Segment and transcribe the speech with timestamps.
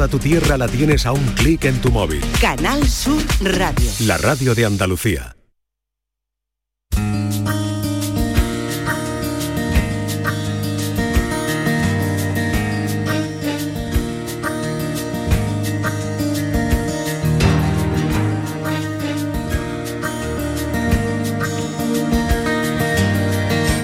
[0.00, 2.22] A tu tierra la tienes a un clic en tu móvil.
[2.40, 3.90] Canal Sur Radio.
[4.06, 5.36] La radio de Andalucía.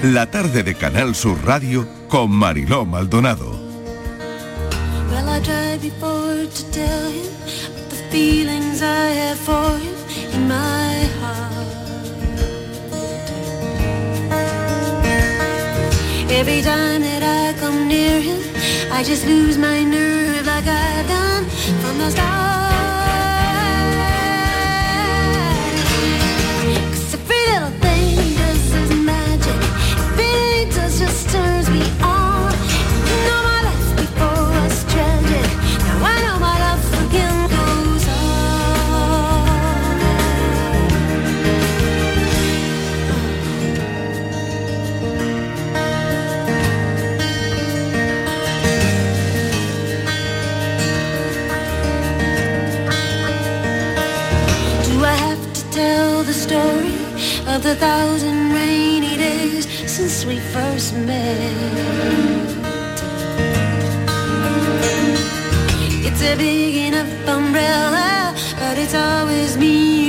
[0.01, 3.66] La tarde de Canal Sur Radio con Mariló Maldonado.
[5.37, 7.31] I tried before to tell him
[7.89, 9.95] the feelings I have for him
[10.33, 11.67] in my heart.
[16.31, 18.41] Every time that I come near him,
[18.91, 21.45] I just lose my nerve like I've done
[21.81, 22.56] from the start.
[57.67, 61.51] The thousand rainy days since we first met?
[66.07, 70.06] It's a big enough umbrella, but it's always me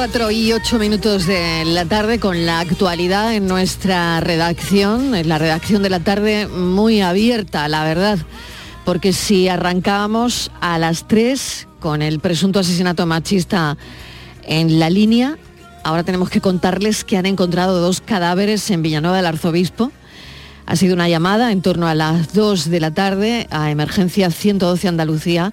[0.00, 5.36] 4 y 8 minutos de la tarde con la actualidad en nuestra redacción, en la
[5.36, 8.18] redacción de la tarde muy abierta, la verdad,
[8.86, 13.76] porque si arrancábamos a las 3 con el presunto asesinato machista
[14.44, 15.36] en la línea,
[15.84, 19.92] ahora tenemos que contarles que han encontrado dos cadáveres en Villanueva del Arzobispo.
[20.64, 24.88] Ha sido una llamada en torno a las 2 de la tarde a Emergencia 112
[24.88, 25.52] Andalucía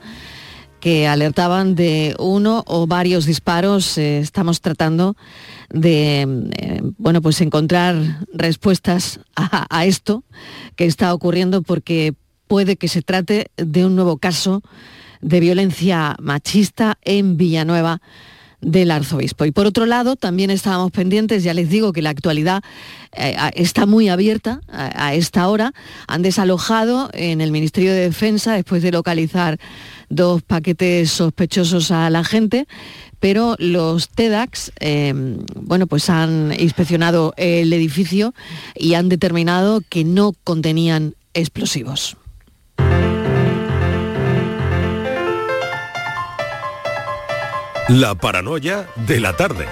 [0.88, 3.98] que alertaban de uno o varios disparos.
[3.98, 5.18] Eh, estamos tratando
[5.70, 10.24] de eh, bueno, pues encontrar respuestas a, a esto
[10.78, 12.14] que está ocurriendo porque
[12.48, 14.62] puede que se trate de un nuevo caso
[15.20, 18.02] de violencia machista en Villanueva
[18.62, 19.46] del arzobispo.
[19.46, 22.64] Y por otro lado, también estábamos pendientes, ya les digo que la actualidad
[23.16, 25.74] eh, está muy abierta a, esta hora.
[26.08, 29.60] Han desalojado en el Ministerio de Defensa, después de localizar
[30.10, 32.68] dos paquetes sospechosos a la gente,
[33.20, 35.14] pero los TEDAX, eh,
[35.56, 38.34] bueno, pues han inspeccionado el edificio
[38.76, 42.18] y han determinado que no contenían explosivos.
[47.90, 49.66] La paranoia de la tarde.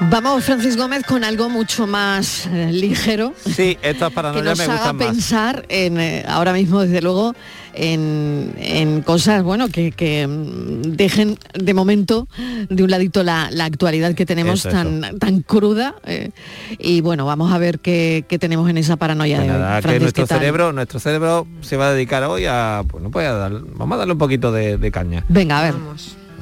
[0.00, 3.34] Vamos, Francis Gómez, con algo mucho más eh, ligero.
[3.54, 5.06] Sí, estas que paranoias nos me haga gustan más.
[5.06, 7.34] pensar en, eh, ahora mismo, desde luego,
[7.74, 12.28] en, en cosas, bueno, que, que, mm, dejen de momento
[12.68, 15.94] de un ladito la, la actualidad que tenemos Eso, tan, tan cruda.
[16.06, 16.30] eh,
[16.78, 19.58] y bueno, vamos a ver qué, qué tenemos en esa paranoia Pues de hoy.
[19.60, 23.26] nada, que Francis, nuestro cerebro, nuestro cerebro se va a dedicar hoy a, bueno, pues
[23.26, 25.24] a dar- vamos a darle un poquito de, de caña.
[25.28, 25.74] Venga, a ver.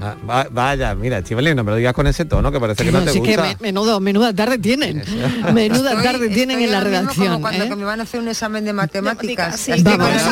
[0.00, 2.92] Ah, va- vaya, mira, Chivalín, no me lo digas con ese tono, que parece que
[2.92, 3.42] no te Así que gusta.
[3.42, 5.02] me- menudo, menuda tarde tienen.
[5.52, 7.26] Menuda Estoy- tarde tienen estoy en la redacción.
[7.28, 7.68] Como cuando ¿eh?
[7.68, 9.58] que me van a hacer un examen de matemáticas.
[9.58, 10.24] sí, que Pues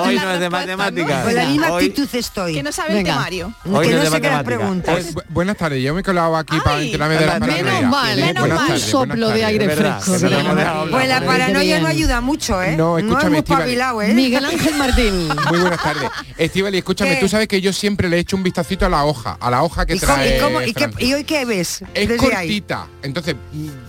[0.00, 1.24] hoy no es de matemáticas.
[1.24, 2.54] Con la misma actitud estoy.
[2.54, 3.12] Que no sabe Venga.
[3.12, 3.52] el temario.
[3.72, 5.14] Hoy que no sé qué las preguntas.
[5.14, 7.62] Bu- buenas tardes, yo me he colado aquí para enterarme de la paranoia.
[7.62, 10.12] Menos mal, menos mal, soplo de aire fresco.
[10.18, 10.88] que.
[10.90, 12.76] Pues la paranoia no ayuda mucho, ¿eh?
[12.76, 14.14] No, escúchame, ¿eh?
[14.14, 15.28] Miguel Ángel Martín.
[15.48, 16.10] Muy buenas tardes.
[16.36, 19.50] Estivali, escúchame, tú sabes que yo siempre le echo un vistacito a la hoja, a
[19.50, 21.08] la hoja que ¿Y, cómo- trae y cómo- y qué- Francis.
[21.08, 21.82] y hoy qué ves?
[21.94, 22.46] Es desde ahí?
[22.48, 22.86] cortita.
[23.02, 23.34] Entonces,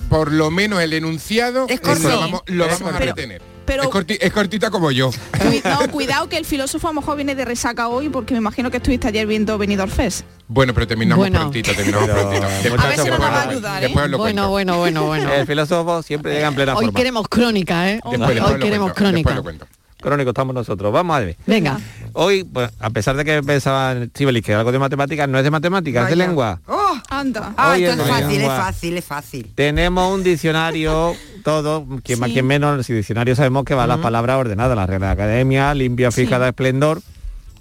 [0.09, 2.09] por lo menos el enunciado Es eh, corto.
[2.09, 3.42] lo vamos, lo Es vamos a retener.
[3.65, 5.12] Pero- es, corti- es cortita como yo.
[5.42, 8.71] Cuidado, cuidado que el filósofo a lo mejor viene de resaca hoy porque me imagino
[8.71, 10.25] que estuviste ayer viendo Benidorm Fest.
[10.48, 11.39] Bueno, pero terminamos Bueno.
[11.42, 12.45] prontito, terminamos Pero- prontito.
[12.81, 13.88] A ver si nos va a ayudar, ¿eh?
[13.88, 15.33] Después os lo Bueno, bueno, bueno, bueno.
[15.33, 16.98] El filósofo siempre llega en plena Hoy forma.
[16.98, 17.95] queremos crónica, ¿eh?
[17.95, 19.36] Después- después Hoy queremos cuento, después crónica.
[19.36, 19.68] lo cuento.
[20.00, 20.94] Crónico estamos nosotros.
[20.94, 21.38] Vamos a ver.
[21.48, 21.80] Venga.
[22.14, 25.50] Hoy, pues, a pesar de que pensaba Estíbaliz que algo de matemáticas, no es de
[25.52, 26.62] matemáticas, es de lengua.
[26.68, 26.94] ¡Oh!
[27.10, 27.54] Anda.
[27.58, 28.56] Ah, Oye, esto es fácil, es lengua.
[28.58, 29.52] fácil, es fácil.
[29.56, 31.14] Tenemos un diccionario,
[31.44, 35.08] todo, quien más, quien menos, si diccionario sabemos que van las palabras ordenadas, la regla
[35.08, 36.22] de academia, limpia, Sí.
[36.26, 37.02] fija, de esplendor,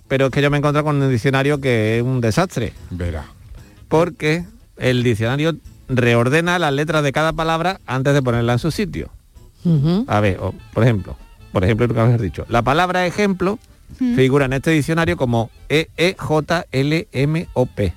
[0.09, 3.25] pero es que yo me he encontrado con un diccionario que es un desastre, Verá.
[3.89, 4.45] porque
[4.77, 5.57] el diccionario
[5.89, 9.09] reordena las letras de cada palabra antes de ponerla en su sitio.
[10.07, 11.17] A ver, o, por ejemplo,
[11.57, 13.59] por ejemplo lo que habéis dicho, la palabra ejemplo
[14.15, 17.95] figura en este diccionario como E E J L M O P.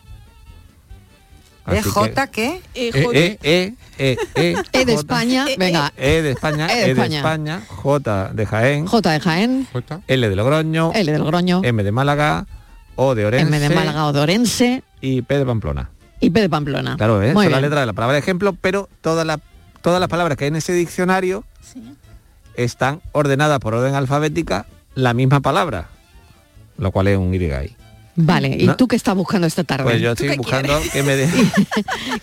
[1.70, 2.62] ¿Es J qué?
[2.74, 3.38] Eh, E.
[3.44, 5.92] E E E E E de España, venga.
[5.98, 7.62] E de España, E de E de España.
[7.68, 9.68] J de Jaén, J de Jaén.
[10.08, 12.46] L de Logroño, L del Groño, M de Málaga,
[12.96, 15.90] O de Orense M de Málaga o de Orense y P de Pamplona.
[16.22, 16.96] y P de Pamplona.
[16.96, 17.34] Claro, ¿eh?
[17.34, 17.70] Muy son las bien.
[17.70, 19.40] letras de la palabra ejemplo, pero todas las
[19.82, 21.44] todas las palabras que hay en ese diccionario
[22.64, 24.66] están ordenadas por orden alfabética
[24.96, 25.88] la misma palabra,
[26.78, 27.76] lo cual es un Y ahí.
[28.22, 28.76] Vale, ¿y ¿No?
[28.76, 29.86] tú qué estás buscando esta tarde?
[29.86, 31.30] Pues yo ¿Tú estoy buscando que me dé.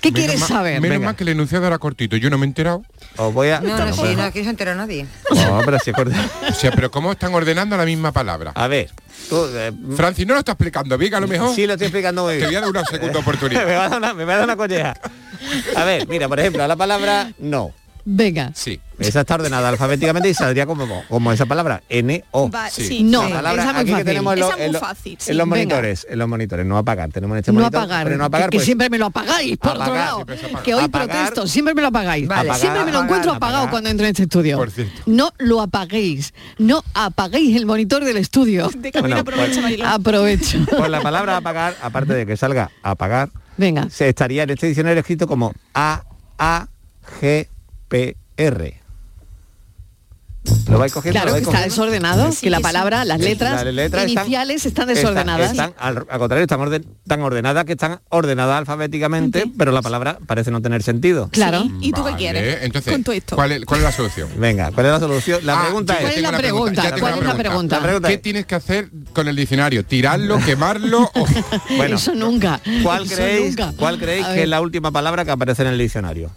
[0.03, 0.79] ¿Qué Menos quieres saber?
[0.79, 1.07] Menos Venga.
[1.07, 2.83] mal que el enunciado era cortito, yo no me he enterado.
[3.17, 3.61] Os voy a.
[3.63, 5.07] No, no, sí, no, aquí no se entera nadie.
[5.35, 5.93] No, pero sí.
[6.51, 8.53] O sea, pero ¿cómo están ordenando la misma palabra?
[8.55, 8.91] A ver,
[9.31, 11.55] tú, eh, Francis no lo está explicando bien, a lo mejor.
[11.55, 12.49] sí lo estoy explicando muy Te bien.
[12.51, 13.67] voy a dar una segunda me, oportunidad.
[13.67, 14.95] va a dar una, me va a dar una colleja.
[15.77, 17.73] A ver, mira, por ejemplo, la palabra no.
[18.09, 18.53] Venga.
[18.55, 18.81] Sí.
[19.01, 22.51] Esa está ordenada alfabéticamente y saldría como, como esa palabra, N-O.
[22.71, 22.85] Sí.
[22.87, 23.03] sí.
[23.03, 24.05] No, La palabra esa es muy que fácil.
[24.07, 25.31] tenemos en, los- Esa es en muy los- fácil, sí.
[25.33, 25.57] en los Venga.
[25.57, 27.11] monitores, en los monitores, no apagar.
[27.11, 29.57] Tenemos en este No monitor, apagar, pero no apagar, que pues, siempre me lo apagáis,
[29.59, 30.17] por otro Apagar, lado.
[30.17, 30.63] siempre se apaga.
[30.63, 31.09] Que hoy Apagar.
[31.09, 32.29] protesto, siempre me lo apagáis.
[32.29, 32.55] Vale.
[32.55, 33.51] siempre me lo encuentro apagar.
[33.51, 34.57] apagado cuando entro en este estudio.
[34.57, 35.03] Por cierto.
[35.07, 38.71] No lo apaguéis, no apaguéis el monitor del estudio.
[38.79, 39.81] De camino Bueno, aprovecha, pues-.
[39.85, 40.59] Aprovecho.
[40.79, 43.91] Pues la palabra apagar, aparte de que salga apagar, Venga.
[43.91, 46.05] se estaría en este diccionario escrito como A
[46.39, 46.69] A
[47.21, 47.49] G
[47.89, 48.83] P R.
[50.71, 51.19] ¿Lo vais cogiendo?
[51.21, 54.27] Claro ¿Lo que vais está desordenado, Sí, que la palabra, las letras, Las letras están-
[54.27, 55.51] iniciales están, están- desordenadas.
[55.51, 60.19] Están, al, al contrario, están orden- tan ordenadas que están ordenadas alfabéticamente, pero la palabra
[60.25, 61.29] parece no tener sentido.
[61.33, 61.63] Claro.
[61.65, 61.71] Sí.
[61.81, 63.35] ¿Y tú qué Vale, quieres Entonces, con todo esto?
[63.35, 64.29] ¿cuál es, cuál es la solución?
[64.37, 65.41] Venga, ¿cuál es la solución?
[65.45, 66.23] La Ah, pregunta ¿Cuál es...
[66.23, 66.83] la pregunta?
[67.01, 67.81] ¿Cuál es la pregunta?
[67.83, 69.85] Pregunta ¿Qué es, tienes que hacer con el diccionario?
[69.85, 71.27] ¿Tirarlo, quemarlo o...?
[71.77, 72.61] bueno, Eso nunca.
[72.85, 73.73] ¿cuál Eso creéis, nunca.
[73.77, 76.31] ¿cuál creéis que es la última palabra que aparece en el diccionario?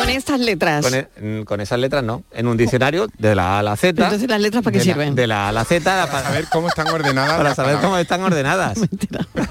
[0.00, 0.84] Con, estas letras.
[0.84, 2.22] Con, e- mm, con esas letras no.
[2.32, 4.02] En un diccionario de la A a la Z.
[4.04, 5.14] Entonces las letras para qué de la- sirven.
[5.14, 7.96] de la A a la Z Para para, saber cómo están ordenadas para saber cómo
[7.98, 8.78] están ordenadas.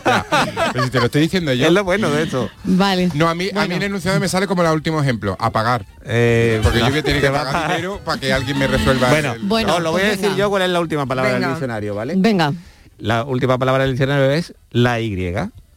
[0.05, 0.25] Ya,
[0.71, 1.65] pero si te lo estoy diciendo yo.
[1.67, 2.49] es lo bueno de esto.
[2.63, 3.09] Vale.
[3.15, 5.85] No, a mí, a mí el enunciado me sale como el último ejemplo, apagar.
[6.05, 7.69] Eh, Porque no, yo voy a tener que pagar pagar.
[7.71, 10.25] dinero para que alguien me resuelva Bueno, el- Bueno, os lo voy pues a decir
[10.29, 10.37] venga.
[10.37, 11.47] yo cuál es la última palabra Venga.
[11.47, 12.13] del diccionario, ¿vale?
[12.17, 12.53] Venga.
[12.99, 15.15] La última palabra del diccionario es la Y.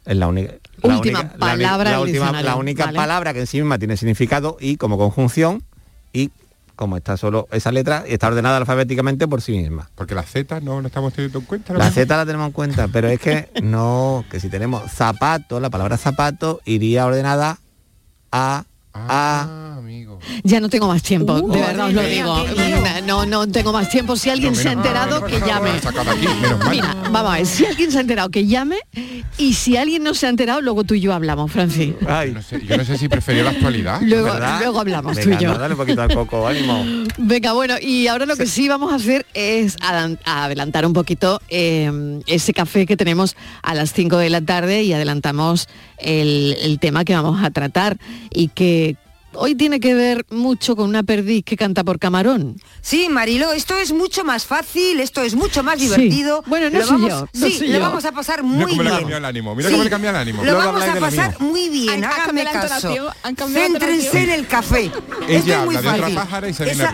[0.09, 0.55] Es la única.
[0.83, 2.97] la Última única- la palabra la, última, la única vale.
[2.97, 5.63] palabra que en sí misma tiene significado y como conjunción
[6.13, 6.31] y
[6.77, 9.91] como está solo esa letra y está ordenada alfabéticamente por sí misma.
[9.95, 11.73] Porque la Z no lo estamos teniendo en cuenta.
[11.75, 11.93] La mejor.
[11.93, 15.97] Z la tenemos en cuenta, pero es que no, que si tenemos zapato, la palabra
[15.99, 17.59] zapato iría ordenada
[18.33, 18.65] a
[19.09, 20.19] a Ah, amigo.
[20.45, 22.45] Ya no tengo más tiempo, Uh, de verdad os lo digo.
[23.07, 24.17] No, no tengo más tiempo.
[24.17, 25.71] Si alguien No, se ha mal, enterado, que llame.
[25.71, 26.27] aquí.
[26.71, 28.77] Mira, vamos a ver, si alguien se ha enterado, que llame.
[29.39, 31.95] Y si alguien no se ha enterado, luego tú y yo hablamos, Francis.
[32.09, 34.01] Ay, Yo no sé, yo no sé si prefería la actualidad.
[34.03, 34.29] Luego,
[34.59, 35.53] luego hablamos Venga, tú y yo.
[35.53, 36.85] no, dale un poquito al coco, ánimo.
[37.19, 39.77] Venga, bueno, y ahora lo que sí vamos a hacer es
[40.25, 44.93] adelantar un poquito eh, ese café que tenemos a las 5 de la tarde y
[44.93, 45.69] adelantamos
[46.01, 47.99] el, tema que vamos a tratar
[48.31, 48.97] y que
[49.35, 52.61] hoy tiene que ver mucho con una perdiz que canta por camarón.
[52.81, 55.85] Sí, Marilo, esto es mucho más fácil, esto es mucho más Sí.
[55.85, 56.43] divertido.
[56.47, 57.81] Bueno, no Lo soy vamos- yo, no sí, soy lo yo.
[57.81, 58.95] vamos a pasar Mira muy le bien.
[58.99, 60.45] cambió el ánimo, mira cómo le cambia el ánimo.
[60.45, 62.95] Lo Luego vamos a pasar muy bien, Han- la caso.
[63.53, 64.91] Céntrense en el café.
[65.29, 66.19] Esto es muy fácil.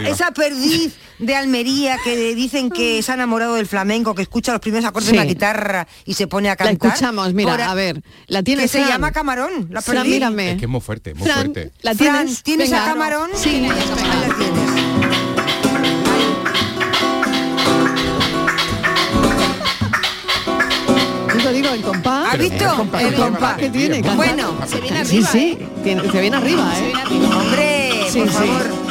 [0.07, 4.61] esa, perdiz de Almería que dicen que se ha enamorado del flamenco, que escucha los
[4.61, 5.13] primeros acordes Sí.
[5.13, 6.89] de la guitarra y se pone a La cantar.
[6.91, 8.91] escuchamos, mira, a ver, la tienes Que se Fran.
[8.91, 10.13] llama Camarón, la Fran, perdiz.
[10.15, 10.53] mírame.
[10.53, 11.73] Es que es muy fuerte, muy Fran, fuerte.
[11.83, 12.43] ¿la Fran, tienes?
[12.43, 12.85] ¿tienes Venga.
[12.85, 13.31] a Camarón?
[13.35, 15.75] Sí, Ahí la tienes.
[21.37, 22.33] Digo, digo, el compás.
[22.35, 22.65] ¿Has visto?
[22.65, 24.03] El compás, el compás que tiene.
[24.15, 25.69] Bueno, Se viene Sí, arriba, sí, ¿eh?
[25.83, 26.87] tiene- se viene arriba, Se ¿eh?
[26.87, 27.37] viene arriba.
[27.39, 28.35] Hombre, Sí, por sí.
[28.35, 28.84] favor.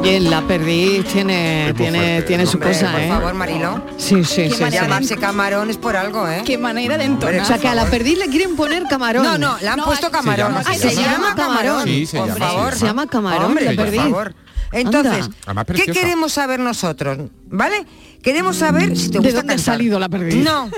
[0.00, 3.08] Oye, la perdiz tiene, tiene, tiene su Hombre, cosa, por ¿eh?
[3.08, 3.82] favor, Marilo.
[3.96, 4.54] Sí, sí, sí.
[4.56, 4.70] sí.
[4.70, 6.42] Llamarse camarón es por algo, ¿eh?
[6.46, 7.40] Qué manera de entonar.
[7.40, 9.24] O sea, que a la perdiz le quieren poner camarón.
[9.24, 10.52] No, no, le han No, puesto se camarón.
[10.52, 11.56] llama- Ay, se se, llama camarón.
[11.56, 11.84] camarón.
[11.84, 12.72] Sí, se por llama, favor.
[12.74, 12.78] sí.
[12.80, 14.34] Se llama camarón, Hombre, la por favor.
[14.70, 15.30] Entonces,
[15.74, 17.18] ¿qué queremos saber nosotros?
[17.46, 17.84] ¿Vale?
[18.22, 20.44] Queremos saber si te ¿De gusta dónde ha salido la perdiz?
[20.44, 20.68] No.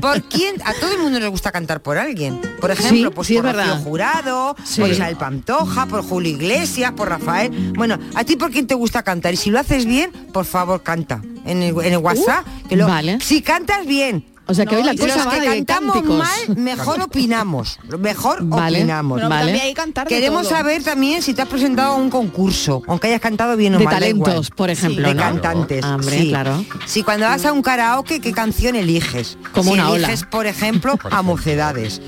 [0.00, 0.56] ¿Por quién?
[0.64, 2.40] A todo el mundo le gusta cantar por alguien.
[2.60, 3.76] Por ejemplo, Sí, pues sí, por Rocío.
[3.76, 4.80] Jurado, Sí.
[4.80, 7.72] por Isabel Pantoja, por Julio Iglesias, por Rafael.
[7.76, 9.34] Bueno, ¿a ti por quién te gusta cantar?
[9.34, 11.22] Y si lo haces bien, por favor, canta.
[11.46, 12.44] En el, en el WhatsApp.
[12.68, 13.18] que lo- vale.
[13.20, 15.94] Si cantas bien, O sea, que hoy la y cosa los va que de cantamos
[15.94, 16.18] cánticos.
[16.18, 17.78] mal, mejor opinamos.
[17.98, 18.78] Mejor Vale.
[18.78, 19.28] opinamos.
[19.28, 19.52] Vale.
[19.52, 20.50] de Queremos todo.
[20.50, 23.84] saber también si te has presentado a un concurso, aunque hayas cantado bien o De
[23.84, 23.94] mal.
[24.02, 24.24] igual.
[24.24, 25.20] talentos, por ejemplo, de ¿no?
[25.22, 25.84] cantantes.
[25.84, 26.28] Ah, hombre, sí.
[26.30, 26.64] claro.
[26.86, 29.38] Si cuando vas a un karaoke, ¿qué canción eliges?
[29.52, 30.08] Como si una ola.
[30.08, 32.00] eliges, por ejemplo, a mocedades.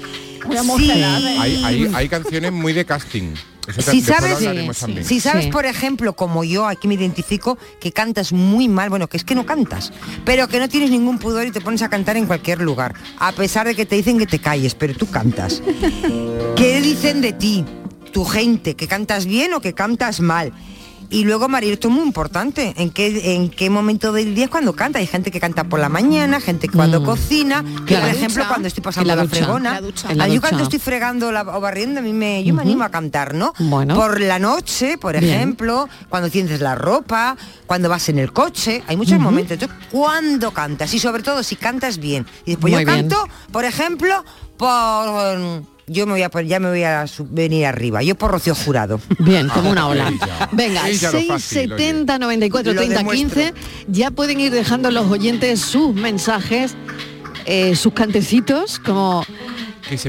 [0.43, 1.03] Sí.
[1.39, 3.35] hay, hay canciones muy de casting.
[3.79, 5.51] Si sabes, Sí, si sabes, Sí.
[5.53, 9.35] por ejemplo, como yo, aquí me identifico, que cantas muy mal, bueno, que es que
[9.37, 9.93] no cantas,
[10.25, 13.31] pero que no tienes ningún pudor y te pones a cantar en cualquier lugar, a
[13.33, 15.63] pesar de que te dicen que te calles, pero tú cantas.
[16.57, 17.65] ¿Qué dicen de ti,
[18.13, 20.53] tu gente, que cantas bien o que cantas mal?
[21.13, 22.73] Y luego, María, esto es muy importante.
[22.79, 24.99] ¿En qué, ¿En qué momento del día es cuando canta?
[24.99, 27.05] Hay gente que canta por la mañana, gente que cuando Mm.
[27.05, 29.75] cocina, que por ejemplo cuando estoy pasando la fregona.
[29.75, 30.11] La ducha.
[30.11, 32.63] En la a yo cuando estoy fregando la, o barriendo, a mí me, yo me
[32.63, 33.53] animo a cantar, ¿no?
[33.59, 33.95] Bueno.
[33.95, 35.35] Por la noche, por Bien.
[35.35, 39.53] ejemplo, cuando tienes la ropa, cuando vas en el coche, hay muchos momentos.
[39.53, 40.95] Entonces, ¿cuándo cantas?
[40.95, 42.27] Y sobre todo si cantas bien.
[42.47, 43.09] Y después Muy yo bien.
[43.09, 44.25] canto, por ejemplo,
[44.57, 48.03] por yo me voy a ya me voy a venir arriba.
[48.03, 49.01] Yo por Rocío Jurado.
[49.19, 50.13] Bien, como una ola.
[50.53, 53.43] Venga, Ella lo fácil, 670 94 Lo 30 demuestro.
[53.43, 53.55] 15.
[53.89, 56.75] Ya pueden ir dejando los oyentes sus mensajes,
[57.47, 59.25] eh, sus cantecitos, como,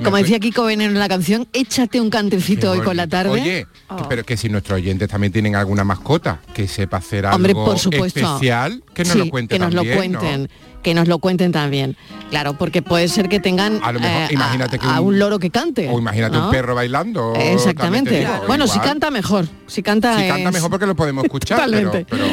[0.04, 3.32] como decía Kiko Veneno en la canción, échate un cantecito hoy con la tarde.
[3.32, 4.08] Oye, Oh.
[4.10, 7.78] pero que si nuestros oyentes también tienen alguna mascota que sepa hacer algo Hombre, por
[7.78, 8.20] supuesto.
[8.20, 10.50] especial, que nos Sí, lo cuenten que nos lo cuenten.
[10.82, 11.96] Que nos lo cuenten también.
[12.32, 15.38] Claro, porque puede ser que tengan A lo mejor, eh, imagínate que a, un- loro
[15.38, 15.90] que cante.
[15.90, 16.46] O imagínate ¿no?
[16.46, 17.34] un perro bailando.
[17.36, 18.20] Exactamente.
[18.20, 19.46] digo, bueno, si canta mejor.
[19.68, 22.06] Si canta, Si canta es- mejor porque lo podemos escuchar, pero, Totalmente.
[22.10, 22.26] pero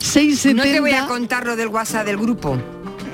[0.00, 2.56] 670 No te voy a contar lo del WhatsApp del grupo.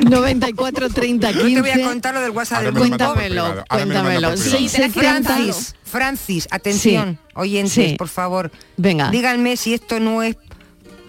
[0.01, 1.55] 94 30 No 15.
[1.55, 4.29] te voy a contar lo del WhatsApp del Cuéntamelo, cuéntamelo.
[4.31, 4.37] por privado.
[4.37, 7.95] 670 Francis, Francis, atención, oyentes, Sí.
[7.99, 8.51] por favor.
[8.77, 9.11] Venga.
[9.11, 10.37] Díganme si esto no es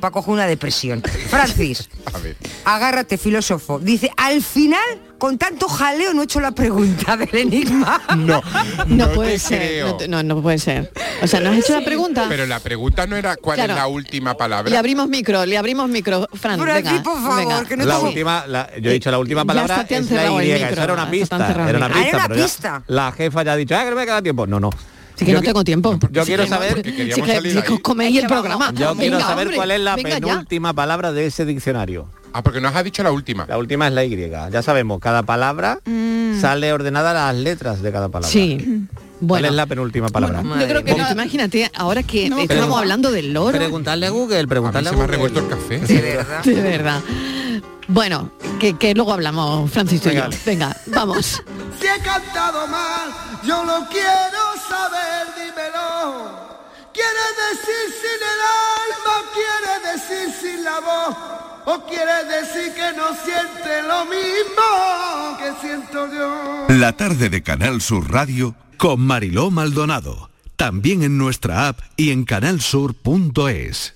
[0.01, 1.01] para coger una depresión.
[1.29, 2.36] Francis, a ver.
[2.65, 3.79] agárrate, filósofo.
[3.79, 4.81] Dice, al final,
[5.17, 8.01] con tanto jaleo no he hecho la pregunta del enigma.
[8.17, 8.41] No,
[8.88, 9.86] No, no puede ser.
[9.86, 10.91] No, te- no, no puede ser.
[11.22, 12.25] O sea, ¿no has hecho la pregunta?
[12.27, 13.74] Pero la pregunta no era cuál Claro.
[13.74, 14.70] es la última palabra.
[14.70, 16.60] Le abrimos micro, le abrimos micro, Fran.
[16.60, 17.65] Francis, venga, por favor, venga.
[17.65, 20.25] que no La te- última, la- yo he dicho la última Ya palabra es la
[20.43, 22.84] Y, micro, eso era una pista, era una pista, Ah, era una pista.
[22.88, 24.48] la jefa ya ha dicho, ah, que no me queda tiempo.
[24.48, 24.70] No, no.
[25.21, 25.99] Sí que Yo no tengo tiempo.
[26.09, 27.29] Yo quiero saber, queríamos
[27.63, 28.73] que coméis el programa.
[28.73, 30.19] yo quiero saber hombre, cuál es la venga ya.
[30.19, 32.07] penúltima palabra de ese diccionario.
[32.33, 33.45] Ah, porque nos has dicho la última.
[33.47, 34.15] La última es la Y.
[34.51, 35.77] Ya sabemos, cada palabra
[36.39, 38.29] sale ordenada las letras de cada palabra.
[38.29, 38.31] Mm.
[38.33, 38.57] Sí.
[38.57, 38.87] ¿Cuál
[39.21, 40.41] Bueno, es la penúltima palabra?
[40.41, 44.09] Yo creo que no- imagínate, ahora que No, estamos pero- hablando del loro, Preguntarle a
[44.09, 45.17] Google, A mí preguntarle se a me ha Google.
[45.17, 45.79] revuelto el café.
[45.93, 46.43] De verdad.
[46.43, 47.01] de verdad.
[47.88, 50.23] Bueno, que, que luego hablamos, Francisco y yo.
[50.23, 50.38] Venga.
[50.45, 51.41] Venga, vamos.
[51.81, 53.09] Si he cantado mal,
[53.43, 56.51] yo lo quiero saber, dímelo.
[56.93, 58.41] ¿Quiere decir sin el
[58.85, 59.15] alma?
[59.33, 61.17] ¿Quiere decir sin la voz?
[61.65, 66.65] ¿O quiere decir que no siente lo mismo que siento yo?
[66.75, 70.29] La tarde de Canal Sur Radio Con Mariló Maldonado.
[70.55, 73.95] También en nuestra app y en canalsur.es.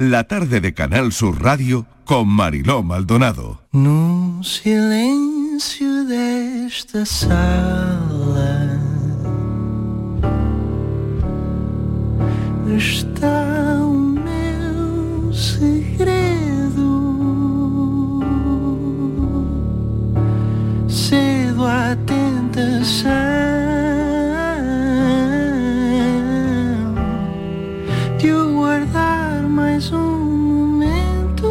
[0.00, 3.60] La tarde de Canal Sur Radio con Mariló Maldonado.
[3.70, 8.80] No silêncio desta sala
[12.74, 16.88] está o meu segredo.
[20.88, 23.89] Cedo à tentação
[29.80, 31.48] mais um momento.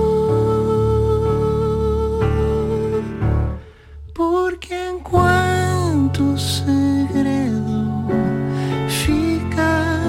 [4.13, 8.05] Porque enquanto o segredo
[8.87, 9.99] fica,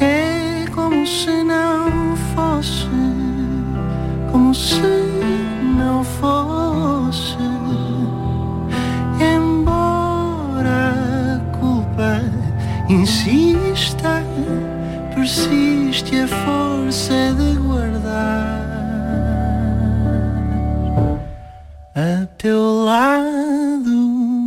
[0.00, 2.88] é como se não fosse,
[4.32, 4.80] como se
[5.76, 7.36] não fosse.
[9.20, 10.94] Embora
[11.36, 12.22] a culpa
[12.88, 13.37] insista,
[15.28, 18.64] persiste a força de guardar
[21.94, 23.90] a teu lado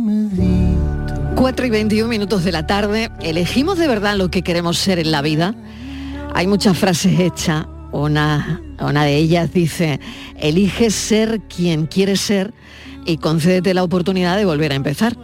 [0.04, 1.14] medito.
[1.36, 3.12] 4 y 21 minutos de la tarde.
[3.20, 5.54] ¿Elegimos de verdad lo que queremos ser en la vida?
[6.34, 7.66] Hay muchas frases hechas.
[7.92, 10.00] Una, una de ellas dice,
[10.36, 12.52] elige ser quien quieres ser
[13.06, 15.16] y concédete la oportunidad de volver a empezar.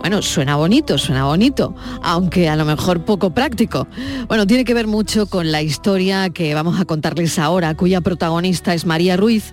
[0.00, 3.88] Bueno, suena bonito, suena bonito, aunque a lo mejor poco práctico.
[4.28, 8.74] Bueno, tiene que ver mucho con la historia que vamos a contarles ahora, cuya protagonista
[8.74, 9.52] es María Ruiz,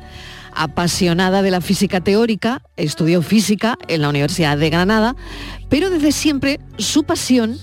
[0.54, 5.16] apasionada de la física teórica, estudió física en la Universidad de Granada,
[5.68, 7.58] pero desde siempre su pasión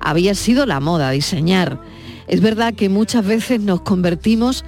[0.00, 1.80] había sido la moda, diseñar.
[2.26, 4.64] Es verdad que muchas veces nos convertimos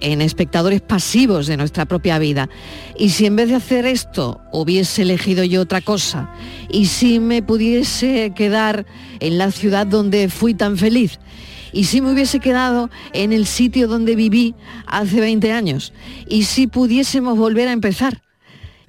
[0.00, 2.48] en espectadores pasivos de nuestra propia vida.
[2.96, 6.30] Y si en vez de hacer esto hubiese elegido yo otra cosa,
[6.70, 8.86] y si me pudiese quedar
[9.20, 11.18] en la ciudad donde fui tan feliz,
[11.72, 14.54] y si me hubiese quedado en el sitio donde viví
[14.86, 15.92] hace 20 años,
[16.28, 18.22] y si pudiésemos volver a empezar.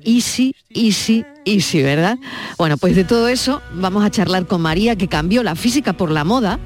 [0.01, 2.17] Y sí, y sí, y sí, ¿verdad?
[2.57, 6.09] Bueno, pues de todo eso vamos a charlar con María, que cambió la física por
[6.09, 6.57] la moda,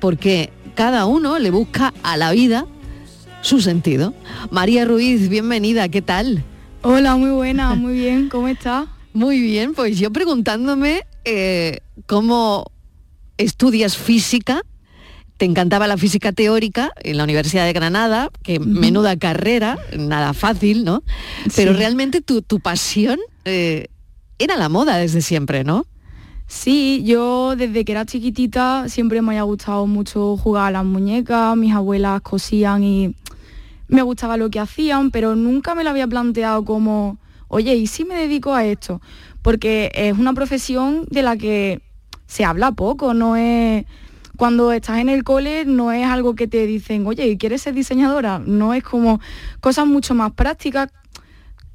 [0.00, 2.66] porque cada uno le busca a la vida
[3.48, 4.12] su sentido.
[4.50, 6.44] María Ruiz, bienvenida, ¿qué tal?
[6.82, 8.86] Hola, muy buena, muy bien, ¿cómo estás?
[9.14, 12.70] Muy bien, pues yo preguntándome eh, cómo
[13.38, 14.60] estudias física,
[15.38, 20.84] te encantaba la física teórica en la Universidad de Granada, que menuda carrera, nada fácil,
[20.84, 21.02] ¿no?
[21.56, 21.78] Pero Sí.
[21.78, 23.86] realmente tu, tu pasión eh,
[24.38, 25.86] era la moda desde siempre, ¿no?
[26.46, 31.56] Sí, yo desde que era chiquitita siempre me había gustado mucho jugar a las muñecas,
[31.56, 33.14] mis abuelas cosían y
[33.88, 38.04] me gustaba lo que hacían, pero nunca me lo había planteado como, oye, ¿y si
[38.04, 39.00] me dedico a esto?
[39.42, 41.82] Porque es una profesión de la que
[42.26, 43.84] se habla poco, no es...
[44.36, 48.38] Cuando estás en el cole no es algo que te dicen, oye, ¿quieres ser diseñadora?
[48.38, 49.20] No es como
[49.58, 50.92] cosas mucho más prácticas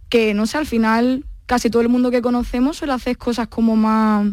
[0.07, 3.75] que, no sé, al final casi todo el mundo que conocemos suele hacer cosas como
[3.75, 4.31] más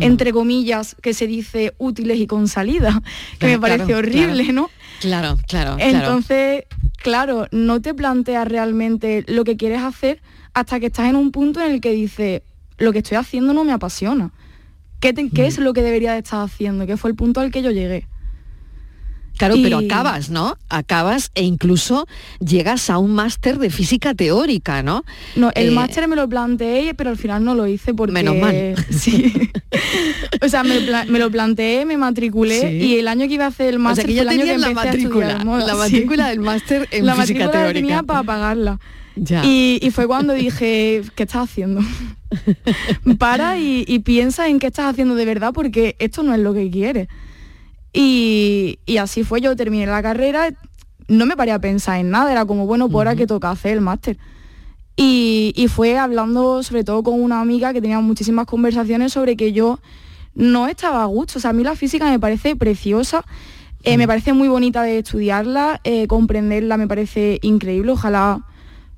[0.00, 3.02] entre comillas, que se dice útiles y con salida,
[3.38, 4.52] que me parece horrible, claro.
[4.52, 4.70] ¿no?
[5.00, 5.76] Claro, claro.
[5.76, 5.96] claro.
[5.98, 6.64] Entonces,
[7.02, 10.20] claro, no te planteas realmente lo que quieres hacer
[10.54, 12.42] hasta que estás en un punto en el que dices,
[12.78, 14.30] lo que estoy haciendo no me apasiona.
[15.00, 16.86] ¿Qué, te- qué es lo que debería de estar haciendo?
[16.86, 18.06] Que fue el punto al que yo llegué.
[19.36, 20.56] Claro, pero acabas, ¿no?
[20.68, 22.06] Acabas e incluso
[22.38, 25.04] llegas a un máster de física teórica, ¿no?
[25.36, 28.12] No, el Eh, máster me lo planteé, pero al final no lo hice porque...
[28.12, 28.74] Menos mal.
[28.90, 29.32] Sí.
[30.40, 30.78] o sea, me,
[31.18, 32.66] lo planteé, me matriculé Sí.
[32.86, 34.28] y el año que iba a hacer el O sea, máster que fue ya el
[34.28, 35.78] año que la a matrícula, estudiar moda, la sí.
[35.78, 37.74] matrícula del máster en la física matrícula la teórica.
[37.86, 38.78] tenía para pagarla.
[39.16, 39.44] Ya.
[39.44, 41.80] Y, y fue cuando dije, ¿qué estás haciendo?
[43.18, 46.52] Para y, y piensa en qué estás haciendo de verdad porque esto no es lo
[46.54, 47.08] que quieres.
[47.96, 50.50] Y, y así fue, yo terminé la carrera,
[51.06, 53.72] no me paré a pensar en nada, era como, bueno, pues ahora que toca hacer
[53.72, 54.18] el máster.
[54.96, 59.52] Y, y fue hablando sobre todo con una amiga que tenía muchísimas conversaciones sobre que
[59.52, 59.78] yo
[60.34, 61.38] no estaba a gusto.
[61.38, 63.24] O sea, a mí la física me parece preciosa,
[63.84, 67.92] eh, me parece muy bonita de estudiarla, eh, comprenderla me parece increíble.
[67.92, 68.44] Ojalá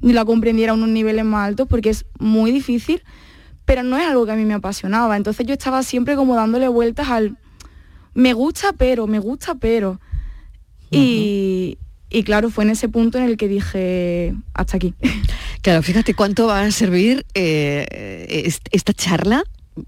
[0.00, 3.02] la comprendiera a unos niveles más altos porque es muy difícil,
[3.66, 5.16] pero no es algo que a mí me apasionaba.
[5.16, 7.36] Entonces yo estaba siempre como dándole vueltas al
[8.16, 10.00] me gusta pero, me gusta pero.
[10.90, 11.78] Y,
[12.10, 14.94] y claro, fue en ese punto en el que dije, hasta aquí.
[15.62, 19.42] Claro, fíjate cuánto va a servir eh, est- esta charla.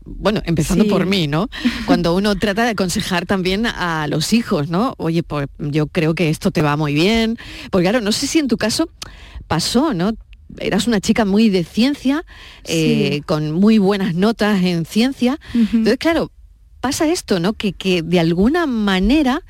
[0.04, 0.90] Bueno, empezando Sí.
[0.90, 1.48] por mí, ¿no?
[1.86, 4.94] Cuando uno trata de aconsejar también a los hijos, ¿no?
[4.98, 7.38] Oye, pues yo creo que esto te va muy bien.
[7.70, 8.90] Porque claro, no sé si en tu caso
[9.46, 10.14] pasó, ¿no?
[10.58, 12.24] Eras una chica muy de ciencia,
[12.64, 13.20] eh, Sí.
[13.20, 15.38] con muy buenas notas en ciencia.
[15.54, 16.32] Entonces, claro,
[16.88, 17.52] pasa esto, ¿no?
[17.52, 19.42] Que, que de alguna manera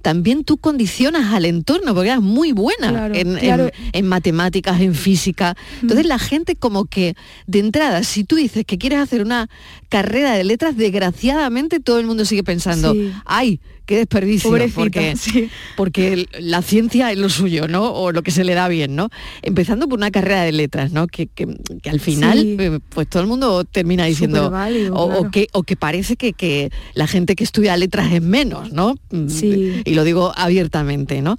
[0.00, 3.70] también tú condicionas al entorno, porque eras muy buena Claro, en, claro.
[3.92, 5.56] en matemáticas, en física.
[5.82, 9.48] Entonces la gente como que de entrada, si tú dices que quieres hacer una
[9.88, 13.12] carrera de letras, desgraciadamente todo el mundo sigue pensando, Sí.
[13.24, 15.50] ay, qué desperdicio, Pobrecita, porque, sí.
[15.76, 17.92] porque la ciencia es lo suyo, ¿no?
[17.92, 19.10] O lo que se le da bien, ¿no?
[19.42, 21.06] Empezando por una carrera de letras, ¿no?
[21.06, 22.56] Que, que- que al final, Sí.
[22.58, 24.52] eh, pues todo el mundo termina diciendo,
[24.92, 28.94] o, que, o que parece que, que la gente que estudia letras es menos, ¿no?
[29.10, 29.82] Mm, Sí.
[29.84, 31.36] Y lo digo abiertamente, ¿no?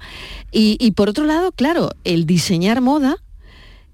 [0.52, 3.18] Y, y por otro lado, claro, el diseñar moda,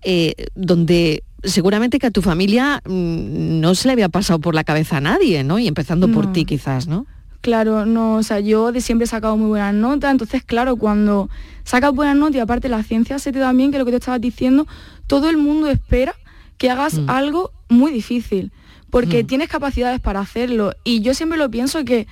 [0.04, 4.64] eh, donde seguramente que a tu familia mm, no se le había pasado por la
[4.64, 5.58] cabeza a nadie, ¿no?
[5.60, 7.06] Y empezando por ti quizás, ¿no?
[7.42, 11.30] Claro, no, o sea, yo de siempre he sacado muy buenas notas, entonces claro, cuando
[11.64, 13.98] sacas buenas notas y aparte la ciencia se te da bien, que lo que te
[13.98, 14.68] estabas diciendo,
[15.08, 16.14] todo el mundo espera
[16.60, 17.10] que hagas Mm.
[17.10, 18.52] algo muy difícil,
[18.92, 20.74] porque tienes capacidades para hacerlo.
[20.84, 22.08] Y yo siempre lo pienso que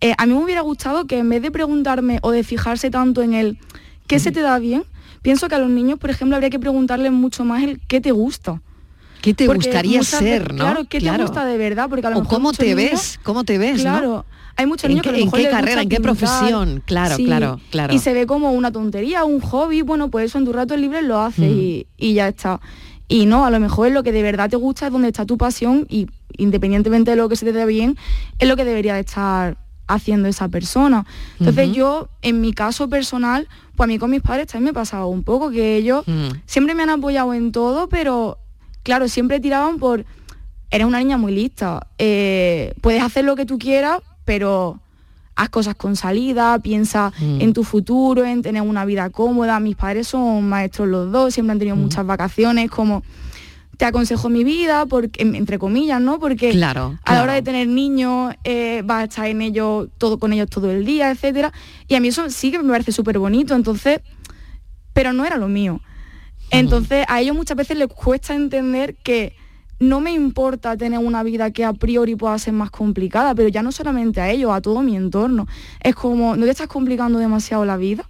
[0.00, 3.22] eh, a mí me hubiera gustado que en vez de preguntarme o de fijarse tanto
[3.22, 3.58] en el
[4.08, 4.84] qué se te da bien,
[5.22, 8.10] pienso que a los niños, por ejemplo, habría que preguntarles mucho más el qué te
[8.10, 8.60] gusta.
[9.24, 10.64] ¿Qué te Porque gustaría muchas ser, no?
[10.64, 11.88] Claro, ¿qué te gusta de verdad?
[11.88, 13.82] Porque a lo o mejor cómo te niños- ves, cómo te ves, ¿no?
[13.82, 14.24] Claro,
[14.56, 15.88] hay muchos ¿En niños qué- que a lo en mejor qué les gusta carrera, en
[15.88, 16.82] qué profesión?
[16.84, 17.94] Claro, claro, claro.
[17.94, 21.00] Y se ve como una tontería, un hobby, bueno, pues eso en tu rato libre
[21.02, 21.58] lo haces Mm.
[21.58, 22.60] y, y ya está.
[23.08, 25.38] Y no, a lo mejor lo que de verdad te gusta es donde está tu
[25.38, 26.06] pasión y
[26.36, 27.96] independientemente de lo que se te dé bien,
[28.38, 29.56] es lo que debería de estar
[29.86, 31.04] haciendo esa persona.
[31.38, 35.06] Entonces yo, en mi caso personal, pues a mí con mis padres también me pasaba
[35.06, 36.28] un poco, que ellos Mm.
[36.46, 38.38] siempre me han apoyado en todo, pero
[38.84, 40.04] claro, siempre tiraban por,
[40.70, 44.78] eres una niña muy lista, eh, puedes hacer lo que tú quieras, pero
[45.36, 47.40] haz cosas con salida, piensa Mm.
[47.40, 49.58] en tu futuro, en tener una vida cómoda.
[49.58, 53.02] Mis padres son maestros los dos, siempre han tenido muchas vacaciones, como
[53.76, 56.20] te aconsejo mi vida, porque, en- entre comillas, ¿no?
[56.20, 60.20] Porque Claro, a la hora de tener niños eh, vas a estar en ellos todo
[60.20, 61.52] con ellos todo el día, etcétera.
[61.88, 64.00] Y a mí eso sí que me parece súper bonito, entonces,
[64.92, 65.80] pero no era lo mío.
[66.50, 69.34] Entonces a ellos muchas veces les cuesta entender que
[69.80, 73.62] no me importa tener una vida que a priori pueda ser más complicada, pero ya
[73.62, 75.46] no solamente a ellos, a todo mi entorno.
[75.80, 78.08] Es como, ¿no te estás complicando demasiado la vida?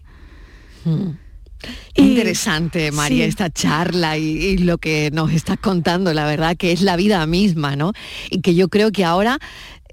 [1.95, 3.29] Qué Interesante, María, sí.
[3.31, 7.27] esta charla y, y lo que nos estás contando, la verdad que es la vida
[7.27, 7.93] misma, ¿no?
[8.31, 9.39] Y que yo creo que ahora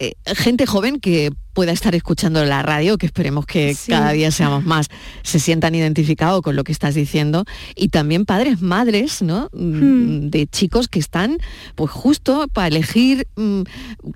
[0.02, 3.92] eh, gente joven que pueda estar escuchando la radio, que esperemos que Sí.
[3.92, 4.88] cada día seamos más,
[5.24, 9.50] se sientan identificados con lo que estás diciendo, y también padres, madres, ¿no?
[9.54, 11.38] Mm, De chicos que están,
[11.76, 13.62] pues justo para elegir mm,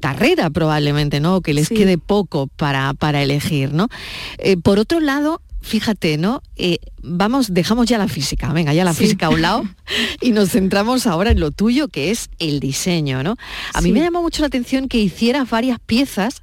[0.01, 1.41] carrera probablemente, ¿no?
[1.41, 1.75] Que les Sí.
[1.75, 3.87] quede poco para, para elegir, ¿no?
[4.37, 6.43] Eh, por otro lado, fíjate, ¿no?
[6.57, 9.03] Eh, vamos, dejamos ya la física, venga, ya la Sí.
[9.03, 9.63] física a un lado
[10.21, 13.35] y nos centramos ahora en lo tuyo, que es el diseño, ¿no?
[13.73, 16.41] A mí me llamó mucho la atención que hicieras varias piezas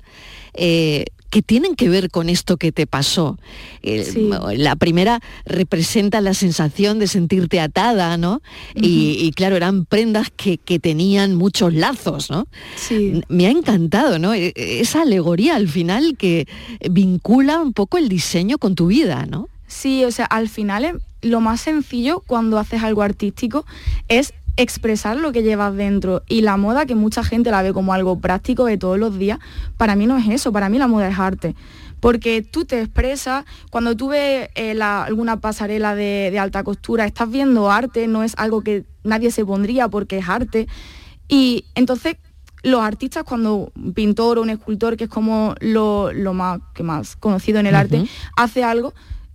[0.54, 3.38] eh, que tienen que ver con esto que te pasó.
[3.82, 4.28] Sí.
[4.56, 8.42] La primera representa la sensación de sentirte atada, ¿no?
[8.74, 12.46] y, y claro, eran prendas que, que tenían muchos lazos, ¿no?
[12.76, 13.22] Sí.
[13.28, 14.34] Me ha encantado, ¿no?
[14.34, 16.46] E- Esa alegoría al final que
[16.90, 19.48] vincula un poco el diseño con tu vida, ¿no?
[19.66, 23.64] Sí, o sea, al final es- lo más sencillo cuando haces algo artístico
[24.08, 27.92] es expresar lo que llevas dentro y la moda que mucha gente la ve como
[27.94, 29.38] algo práctico de todos los días,
[29.76, 31.54] para mí no es eso, para mí la moda es arte.
[32.00, 37.06] Porque tú te expresas, cuando tú ves eh, la- alguna pasarela de, de alta costura,
[37.06, 40.66] estás viendo arte, no es algo que nadie se pondría porque es arte.
[41.28, 42.16] Y entonces
[42.64, 46.82] los artistas cuando un pintor o un escultor, que es como lo, lo más, que
[46.82, 47.98] más conocido en el arte,
[48.36, 48.92] hace algo,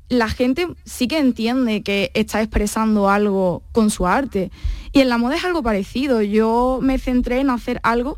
[0.10, 4.52] la gente sí que entiende que está expresando algo con su arte.
[4.94, 6.22] Y en la moda es algo parecido.
[6.22, 8.18] Yo me centré en hacer algo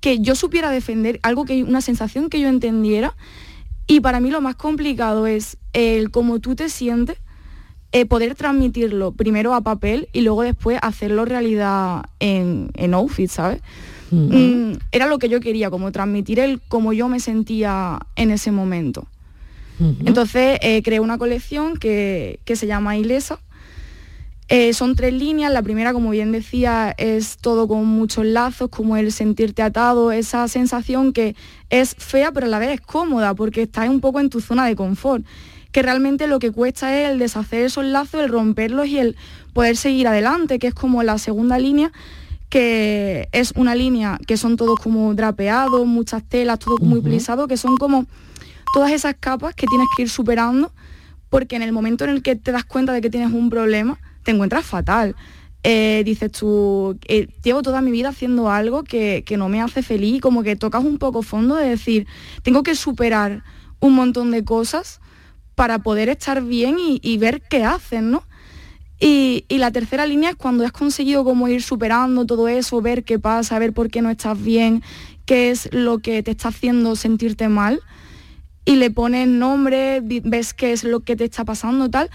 [0.00, 3.16] que yo supiera defender, algo que una sensación que yo entendiera.
[3.86, 7.18] Y para mí lo más complicado es el cómo tú te sientes
[7.92, 13.62] eh, poder transmitirlo primero a papel y luego después hacerlo realidad en, en outfit, ¿sabes?
[14.10, 18.50] Mm, era lo que yo quería, como transmitir el cómo yo me sentía en ese
[18.52, 19.06] momento.
[19.78, 23.40] Entonces eh, creé una colección que, que se llama Ilesa,
[24.48, 28.96] eh, son tres líneas, la primera, como bien decía, es todo con muchos lazos, como
[28.96, 31.34] el sentirte atado, esa sensación que
[31.68, 34.64] es fea pero a la vez es cómoda porque estás un poco en tu zona
[34.64, 35.24] de confort,
[35.72, 39.16] que realmente lo que cuesta es el deshacer esos lazos, el romperlos y el
[39.52, 41.90] poder seguir adelante, que es como la segunda línea,
[42.48, 47.56] que es una línea que son todos como drapeados, muchas telas, todo muy plisado, que
[47.56, 48.06] son como
[48.72, 50.72] todas esas capas que tienes que ir superando,
[51.28, 53.98] porque en el momento en el que te das cuenta de que tienes un problema,
[54.22, 55.16] te encuentras fatal.
[55.62, 60.20] Eh, dices tú, eh, llevo toda mi vida haciendo algo que, no me hace feliz,
[60.20, 62.06] como que tocas un poco fondo de decir,
[62.42, 63.42] tengo que superar
[63.80, 65.00] un montón de cosas
[65.56, 68.22] para poder estar bien y, ver qué hacen, ¿no?
[69.00, 73.02] Y, y, la tercera línea es cuando has conseguido como ir superando todo eso, ver
[73.02, 74.82] qué pasa, ver por qué no estás bien,
[75.24, 77.80] qué es lo que te está haciendo sentirte mal,
[78.66, 82.10] y le pones nombre, ves qué es lo que te está pasando, tal,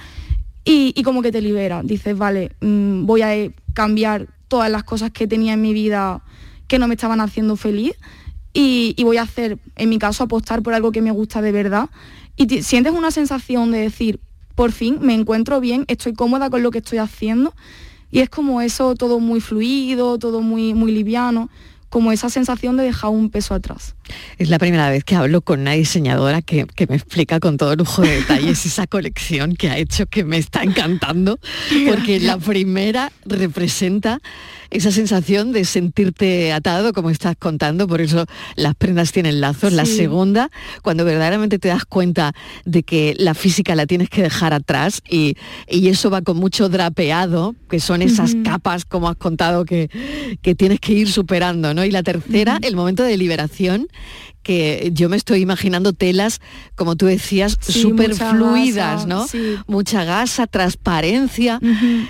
[0.65, 1.81] y, como que te libera.
[1.81, 6.21] Dices, vale, mm, voy a eh, cambiar todas las cosas que tenía en mi vida
[6.67, 7.93] que no me estaban haciendo feliz
[8.53, 11.89] y, voy a hacer, en mi caso, apostar por algo que me gusta de verdad.
[12.35, 14.19] Y sientes una sensación de decir,
[14.53, 17.53] por fin me encuentro bien, estoy cómoda con lo que estoy haciendo.
[18.11, 21.49] Y es como eso todo muy fluido, todo muy, muy liviano
[21.91, 23.95] como esa sensación de dejar un peso atrás.
[24.37, 28.01] Es la primera vez que hablo con una diseñadora que, me explica con todo lujo
[28.01, 31.37] de detalles esa colección que ha hecho que me está encantando,
[31.85, 34.21] porque la primera representa
[34.69, 38.25] esa sensación de sentirte atado, como estás contando, por eso
[38.55, 39.73] las prendas tienen lazos.
[39.73, 40.49] La segunda,
[40.81, 45.35] cuando verdaderamente te das cuenta de que la física la tienes que dejar atrás y,
[45.67, 49.89] eso va con mucho drapeado, que son esas capas, como has contado, que,
[50.41, 51.80] que tienes que ir superando, ¿no?
[51.85, 53.87] Y la tercera, el momento de liberación,
[54.43, 56.41] que yo me estoy imaginando telas,
[56.75, 59.27] como tú decías, súper fluidas, ¿no?
[59.67, 61.59] Mucha gasa, transparencia,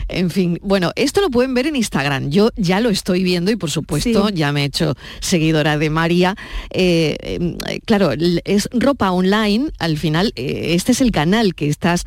[0.07, 0.60] en fin.
[0.62, 2.29] Bueno, esto lo pueden ver en Instagram.
[2.29, 6.36] Yo ya lo estoy viendo y por supuesto ya me he hecho seguidora de María.
[6.69, 8.12] Eh, em, claro,
[8.45, 12.05] es ropa online, al final, eh, este es el canal que estás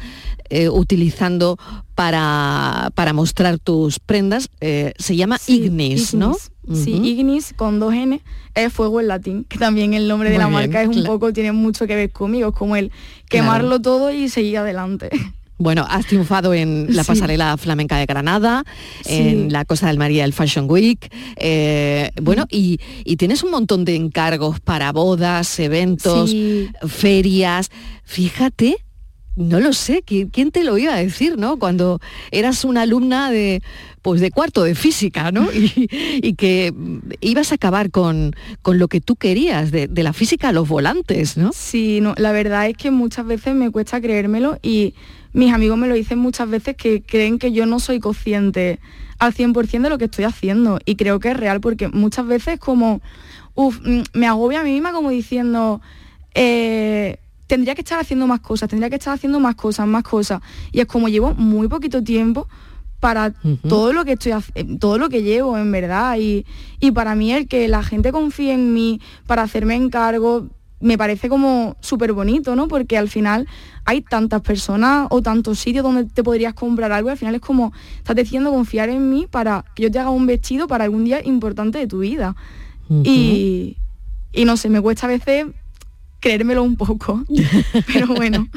[0.48, 1.58] eh, utilizando
[1.94, 4.50] para, para, mostrar tus prendas.
[4.60, 6.36] se llama Ignis, ¿no?
[6.72, 8.20] Sí, Ignis con dos N
[8.54, 11.52] es fuego en latín, que también el nombre de la marca es un poco, tiene
[11.52, 12.90] mucho que ver conmigo, es como el
[13.28, 15.10] quemarlo todo y seguir adelante.
[15.56, 18.64] Bueno, has triunfado en la pasarela flamenca de Granada,
[19.04, 21.08] en la Cosa del María del Fashion Week.
[21.36, 22.78] Eh, bueno, y,
[23.16, 26.34] tienes un montón de encargos para bodas, eventos,
[26.88, 27.70] ferias.
[28.02, 28.78] Fíjate
[29.36, 31.58] no lo sé, ¿quién te lo iba a decir, no?
[31.58, 33.62] Cuando eras una alumna de,
[34.00, 35.48] pues de cuarto de física, ¿no?
[35.54, 36.72] Y, que
[37.20, 41.36] ibas a acabar con, con, lo que tú querías, de, la física a los volantes,
[41.36, 41.50] ¿no?
[41.52, 44.94] Sí, no, la verdad es que muchas veces me cuesta creérmelo y
[45.32, 48.78] mis amigos me lo dicen muchas veces que creen que yo no soy consciente
[49.18, 52.60] al 100% de lo que estoy haciendo y creo que es real porque muchas veces
[52.60, 53.00] como,
[53.54, 55.80] uff, mm, me agobia a mí misma como diciendo...
[56.36, 60.40] Eh, tendría que estar haciendo más cosas, tendría que estar haciendo más cosas, más cosas.
[60.72, 62.48] Y es como llevo muy poquito tiempo
[63.00, 63.34] para
[63.68, 66.46] todo lo que estoy eh, todo lo que llevo en verdad y,
[66.92, 70.48] para mí el que la gente confíe en mí para hacerme encargo
[70.80, 72.66] me parece como súper bonito, ¿no?
[72.66, 73.46] Porque al final
[73.84, 77.42] hay tantas personas o tantos sitios donde te podrías comprar algo y al final es
[77.42, 81.04] como, estás diciendo confiar en mí para que yo te haga un vestido para algún
[81.04, 82.34] día importante de tu vida.
[82.88, 83.76] y,
[84.32, 85.46] y no sé, me cuesta a veces
[86.24, 87.22] creérmelo un poco.
[87.92, 88.48] Pero bueno.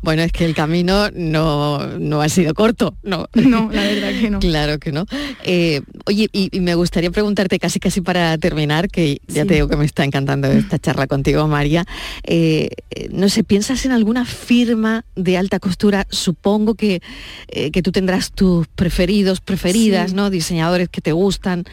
[0.00, 3.28] bueno, es que el camino no, ha sido corto, ¿no?
[3.34, 4.38] No, la verdad que no.
[4.40, 5.04] claro que no.
[5.44, 9.76] Eh, oye, y, me gustaría preguntarte casi casi para terminar, que ya te digo que
[9.76, 11.84] me está encantando esta charla contigo, María.
[12.22, 12.70] Eh,
[13.10, 16.06] no sé, ¿piensas en alguna firma de alta costura?
[16.08, 17.02] Supongo que,
[17.48, 20.30] eh, que tú tendrás tus preferidos, preferidas, ¿no?
[20.30, 21.64] Diseñadores que te gustan.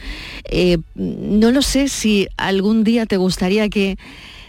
[0.95, 3.97] no lo sé si algún día te gustaría que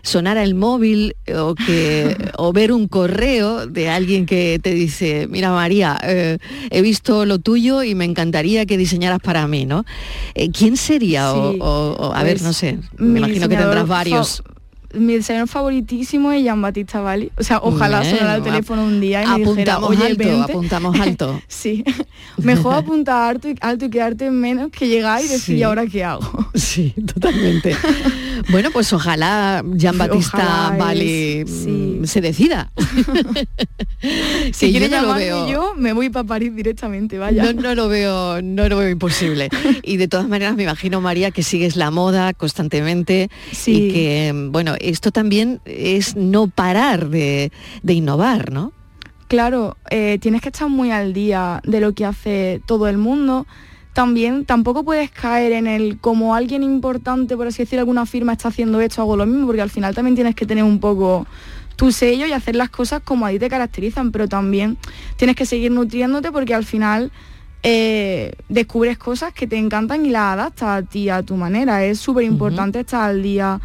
[0.02, 5.50] sonara el móvil o, que, o ver un correo de alguien que te dice, mira
[5.50, 6.38] María, eh,
[6.70, 9.84] he visto lo tuyo y me encantaría que diseñaras para mí, ¿no?
[10.34, 11.32] Eh, ¿Quién sería?
[11.32, 14.42] o, a ver, pues no sé, me imagino que tendrás varios
[14.94, 17.30] mi diseñador favoritísimo es Jean Batista Bali.
[17.38, 21.40] O sea, ojalá sonara el teléfono un día y me dijera, oye, alto, apuntamos alto.
[21.48, 21.84] sí.
[22.38, 25.86] Mejor apuntar alto y, alto y quedarte en menos que llegar y decir, ¿y ahora
[25.86, 26.50] qué hago?
[26.54, 27.76] Sí, totalmente.
[28.48, 32.70] Bueno, pues ojalá Jean Batista es- mm, se decida.
[34.52, 35.48] Si Que quiere yo no lo veo.
[35.50, 37.42] yo, me voy para París directamente, vaya.
[37.44, 39.50] No, no lo veo, no lo veo imposible.
[39.82, 43.72] Y de todas maneras me imagino, María, que sigues la moda constantemente Sí.
[43.88, 48.72] y que, bueno, esto también es no parar de, de innovar, ¿no?
[49.28, 53.46] Claro, eh, tienes que estar muy al día de lo que hace todo el mundo.
[53.92, 58.48] También tampoco puedes caer en el como alguien importante, por así decir, alguna firma está
[58.48, 61.26] haciendo esto, hago lo mismo, porque al final también tienes que tener un poco
[61.76, 64.76] tu sello y hacer las cosas como a ti te caracterizan, pero también
[65.16, 67.10] tienes que seguir nutriéndote porque al final
[67.62, 71.84] eh, descubres cosas que te encantan y las adaptas a ti, a tu manera.
[71.84, 73.60] Es súper importante estar al día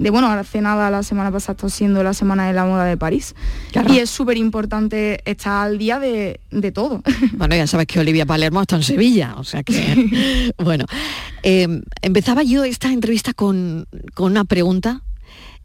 [0.00, 2.96] de, bueno, hace nada, la semana pasada está siendo la Semana de la Moda de
[2.96, 3.34] París.
[3.70, 3.92] Claro.
[3.92, 7.02] Y es súper importante estar al día de, de todo.
[7.32, 10.52] Bueno, ya sabes que Olivia Palermo está en Sevilla, o sea que...
[10.58, 10.84] bueno,
[11.42, 15.02] eh, empezaba yo esta entrevista con, con una pregunta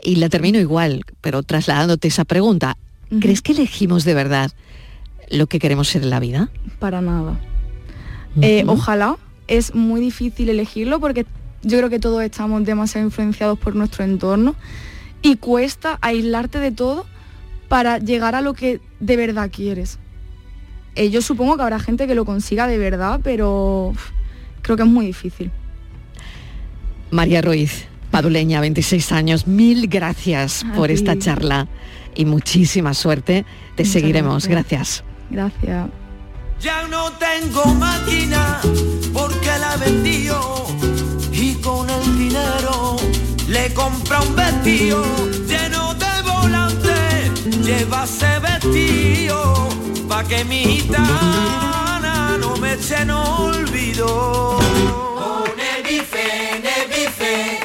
[0.02, 2.78] y la termino igual, pero trasladándote esa pregunta.
[3.20, 4.52] ¿Crees que elegimos de verdad
[5.30, 6.50] lo que queremos ser en la vida?
[6.80, 7.40] Para nada.
[8.42, 9.18] Eh, ojalá,
[9.48, 11.26] es muy difícil elegirlo porque
[11.66, 14.56] yo creo que todos estamos demasiado influenciados por nuestro entorno
[15.22, 17.06] y cuesta aislarte de todo
[17.68, 19.98] para llegar a lo que de verdad quieres.
[20.96, 23.92] Eh, yo supongo que habrá gente que lo consiga de verdad, pero
[24.62, 25.52] creo que es muy difícil.
[27.12, 30.94] María Ruiz, paduleña, 26 años, mil gracias A por ti.
[30.94, 31.68] esta charla
[32.16, 33.46] y muchísima suerte.
[33.76, 34.48] Te Muchas seguiremos.
[34.48, 35.04] gracias.
[35.30, 35.62] gracias.
[35.64, 35.90] Gracias.
[36.62, 38.62] Ya no tengo máquina
[39.12, 40.40] porque la vendió
[43.74, 45.04] compra un vestido
[45.48, 47.46] lleno de volantes.
[47.66, 49.70] Lleva ese vestido
[50.08, 54.08] pa' que mi gitana no me eche en olvido.
[54.08, 57.60] Oh, ne bife, ne bife,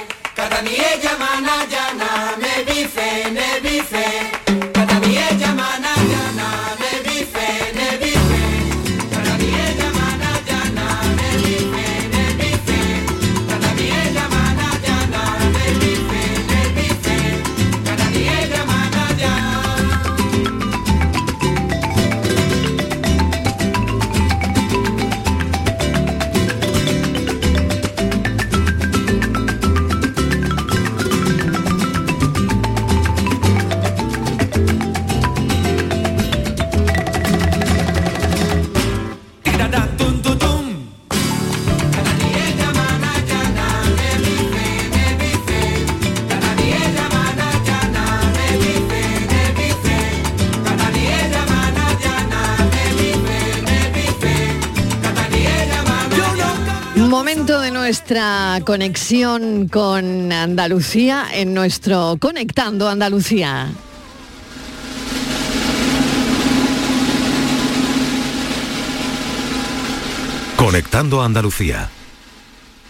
[57.31, 63.69] Momento de nuestra conexión con Andalucía en nuestro Conectando Andalucía.
[70.57, 71.89] Conectando Andalucía.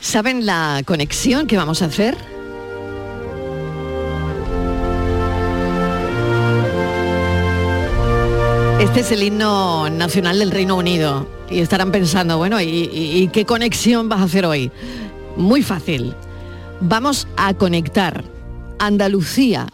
[0.01, 2.30] ¿Saben la conexión que vamos a hacer?
[8.81, 13.29] Este es el himno nacional del Reino Unido y estarán pensando, bueno, ¿y, y- y
[13.29, 14.71] qué conexión vas a hacer hoy?
[15.37, 16.15] Muy fácil.
[16.81, 18.25] Vamos a conectar
[18.79, 19.67] Andalucía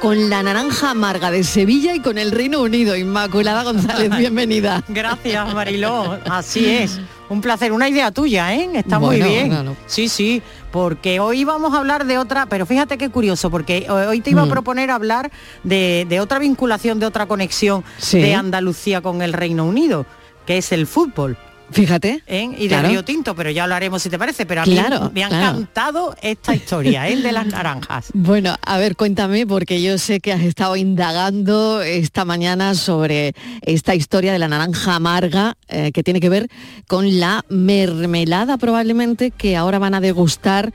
[0.00, 2.96] con la naranja amarga de Sevilla y con el Reino Unido.
[2.96, 4.82] Inmaculada González, bienvenida.
[4.88, 6.18] Gracias, Mariló.
[6.28, 7.00] Así es.
[7.28, 7.72] Un placer.
[7.72, 8.68] Una idea tuya, ¿eh?
[8.74, 9.76] Está muy bien.
[9.86, 10.42] Sí, sí.
[10.74, 14.42] Porque hoy vamos a hablar de otra, pero fíjate qué curioso, porque hoy te iba
[14.42, 14.50] a Mm.
[14.50, 15.30] proponer hablar
[15.62, 18.18] de, de otra vinculación, de otra conexión Sí.
[18.20, 20.04] de Andalucía con el Reino Unido,
[20.46, 21.38] que es el fútbol.
[21.70, 22.22] Fíjate.
[22.26, 22.50] ¿eh?
[22.58, 22.88] Y de Claro.
[22.88, 24.46] Río Tinto, pero ya lo haremos si te parece.
[24.46, 25.48] Pero a mí Claro, me ha claro.
[25.58, 27.16] encantado esta historia ¿eh?
[27.16, 28.06] de las naranjas.
[28.14, 33.94] Bueno, a ver, cuéntame, porque yo sé que has estado indagando esta mañana sobre esta
[33.94, 36.48] historia de la naranja amarga, eh, que tiene que ver
[36.86, 40.72] con la mermelada probablemente que ahora van a degustar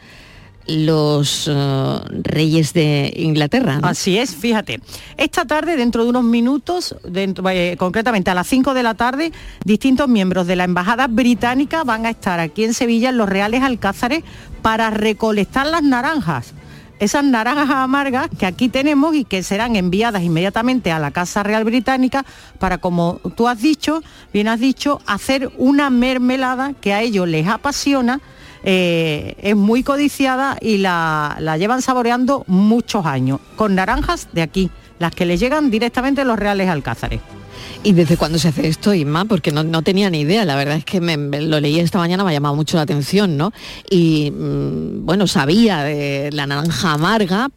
[0.69, 3.79] los eh, reyes de Inglaterra.
[3.82, 4.79] Así es, fíjate.
[5.17, 9.32] Esta tarde, dentro de unos minutos, eh, concretamente a las 5 de la tarde,
[9.65, 13.63] distintos miembros de la Embajada Británica van a estar aquí en Sevilla, en los Reales
[13.63, 14.24] Alcázares,
[14.61, 16.53] para recolectar las naranjas.
[16.99, 21.63] Esas naranjas amargas que aquí tenemos y que serán enviadas inmediatamente a la Casa Real
[21.63, 22.26] Británica
[22.59, 24.03] para, como tú has dicho,
[24.34, 28.20] bien has dicho, hacer una mermelada que a ellos les apasiona
[28.64, 34.70] eh, es muy codiciada y la, la llevan saboreando muchos años, con naranjas de aquí,
[34.99, 37.22] las que les llegan directamente los reales alcázares.
[37.84, 39.26] ¿Y desde cuándo se hace esto, Inma?
[39.26, 42.24] Porque no, no tenía ni idea, la verdad es que me, lo leí esta mañana,
[42.24, 43.53] me ha llamado mucho la atención, ¿no?
[43.89, 47.49] Y mm, bueno, sabía de la naranja amarga,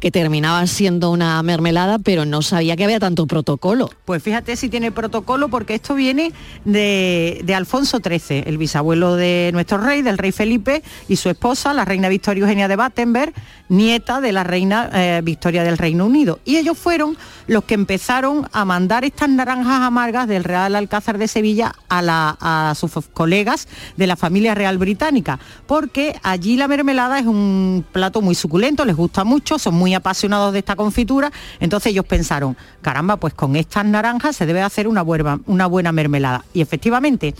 [0.00, 3.90] que terminaba siendo una mermelada, pero no sabía que había tanto protocolo.
[4.04, 6.32] Pues fíjate si tiene protocolo, porque esto viene
[6.64, 11.72] de, de Alfonso XIII, el bisabuelo de nuestro rey, del rey Felipe, y su esposa,
[11.72, 13.32] la reina Victoria Eugenia de Battenberg,
[13.68, 16.40] nieta de la reina eh, Victoria del Reino Unido.
[16.44, 21.26] Y ellos fueron los que empezaron a mandar estas naranjas amargas del Real Alcázar de
[21.26, 27.18] Sevilla a, la- a sus colegas de la familia real británica, porque allí la mermelada
[27.18, 31.92] es un plato muy suculento, les gusta mucho, son muy apasionados de esta confitura, entonces
[31.92, 36.44] ellos pensaron, caramba, pues con estas naranjas se debe hacer una buena, una buena mermelada.
[36.52, 37.34] Y efectivamente,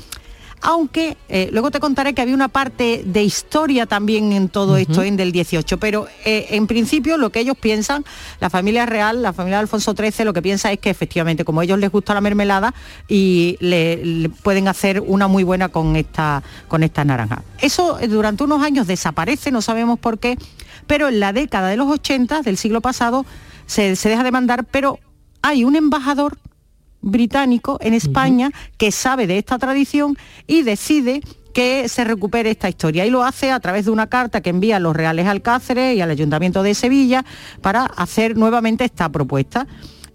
[0.63, 5.03] aunque eh, luego te contaré que había una parte de historia también en todo esto
[5.03, 8.05] en del 18, pero eh, en principio lo que ellos piensan,
[8.41, 11.61] la familia real, la familia de Alfonso XIII, lo que piensa es que efectivamente como
[11.61, 12.75] a ellos les gusta la mermelada
[13.09, 17.43] y le, le pueden hacer una muy buena con esta, con esta naranja.
[17.61, 20.37] Eso eh, durante unos años desaparece, no sabemos por qué,
[20.87, 23.25] pero en la década de los 80 del siglo pasado
[23.67, 24.99] se, se deja de mandar, pero
[25.43, 26.39] hay un embajador
[27.01, 31.21] británico en España que sabe de esta tradición y decide
[31.53, 34.77] que se recupere esta historia y lo hace a través de una carta que envía
[34.77, 37.25] a los Reales Alcáceres y al Ayuntamiento de Sevilla
[37.61, 39.67] para hacer nuevamente esta propuesta.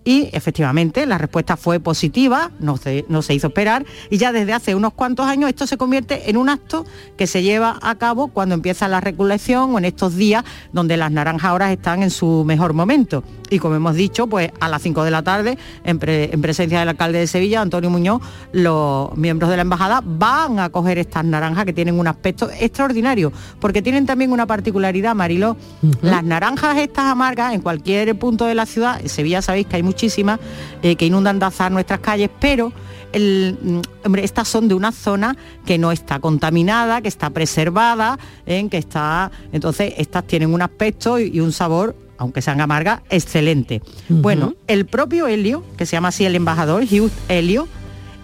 [0.05, 4.53] Y efectivamente la respuesta fue positiva, no se, no se hizo esperar y ya desde
[4.53, 6.85] hace unos cuantos años esto se convierte en un acto
[7.17, 11.11] que se lleva a cabo cuando empieza la recolección o en estos días donde las
[11.11, 13.23] naranjas ahora están en su mejor momento.
[13.49, 16.79] Y como hemos dicho, pues a las 5 de la tarde, en, pre- en presencia
[16.79, 18.21] del alcalde de Sevilla, Antonio Muñoz,
[18.53, 23.31] los miembros de la embajada van a coger estas naranjas que tienen un aspecto extraordinario,
[23.59, 25.57] porque tienen también una particularidad, Mariló.
[26.01, 29.83] Las naranjas estas amargas en cualquier punto de la ciudad, en Sevilla sabéis que hay
[29.95, 30.39] muchísimas,
[30.83, 32.73] eh, que inundan de azar nuestras calles, pero
[33.13, 38.19] el, mm, hombre, estas son de una zona que no está contaminada, que está preservada,
[38.45, 39.31] en que está.
[39.53, 43.81] Entonces, estas tienen un aspecto y, y un sabor, aunque sean amargas, excelente.
[44.09, 47.69] Bueno, el propio Helio, que se llama así el embajador, Hugh Helio,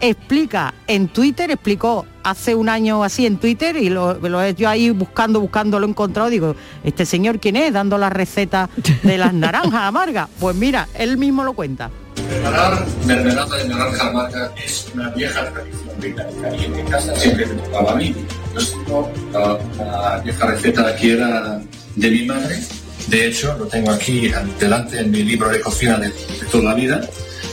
[0.01, 4.89] explica en Twitter, explicó hace un año así en Twitter y lo, lo yo ahí
[4.89, 7.71] buscando, buscando, lo he encontrado, digo, ¿este señor quién es?
[7.71, 8.69] Dando la receta
[9.03, 10.27] de las naranjas amargas.
[10.39, 11.89] Pues mira, él mismo lo cuenta.
[12.15, 17.45] Preparar mermelada de naranja amarga es una vieja tradición británica y en mi casa siempre
[17.45, 18.15] me tocaba a mí.
[18.53, 21.61] Yo tengo uh, una vieja receta que era
[21.95, 22.59] de mi madre.
[23.07, 26.73] De hecho, lo tengo aquí delante en mi libro de cocina de, de toda la
[26.73, 27.01] vida.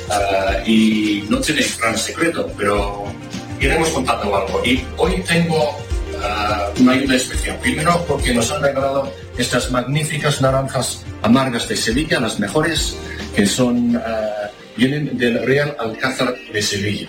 [0.09, 3.05] Uh, y no tiene gran secreto, pero
[3.61, 4.63] iremos contando algo.
[4.65, 7.59] Y hoy tengo uh, una ayuda especial.
[7.61, 12.97] Primero porque nos han regalado estas magníficas naranjas amargas de Sevilla, las mejores,
[13.37, 14.01] que son uh,
[14.77, 17.09] vienen del Real Alcázar de Sevilla.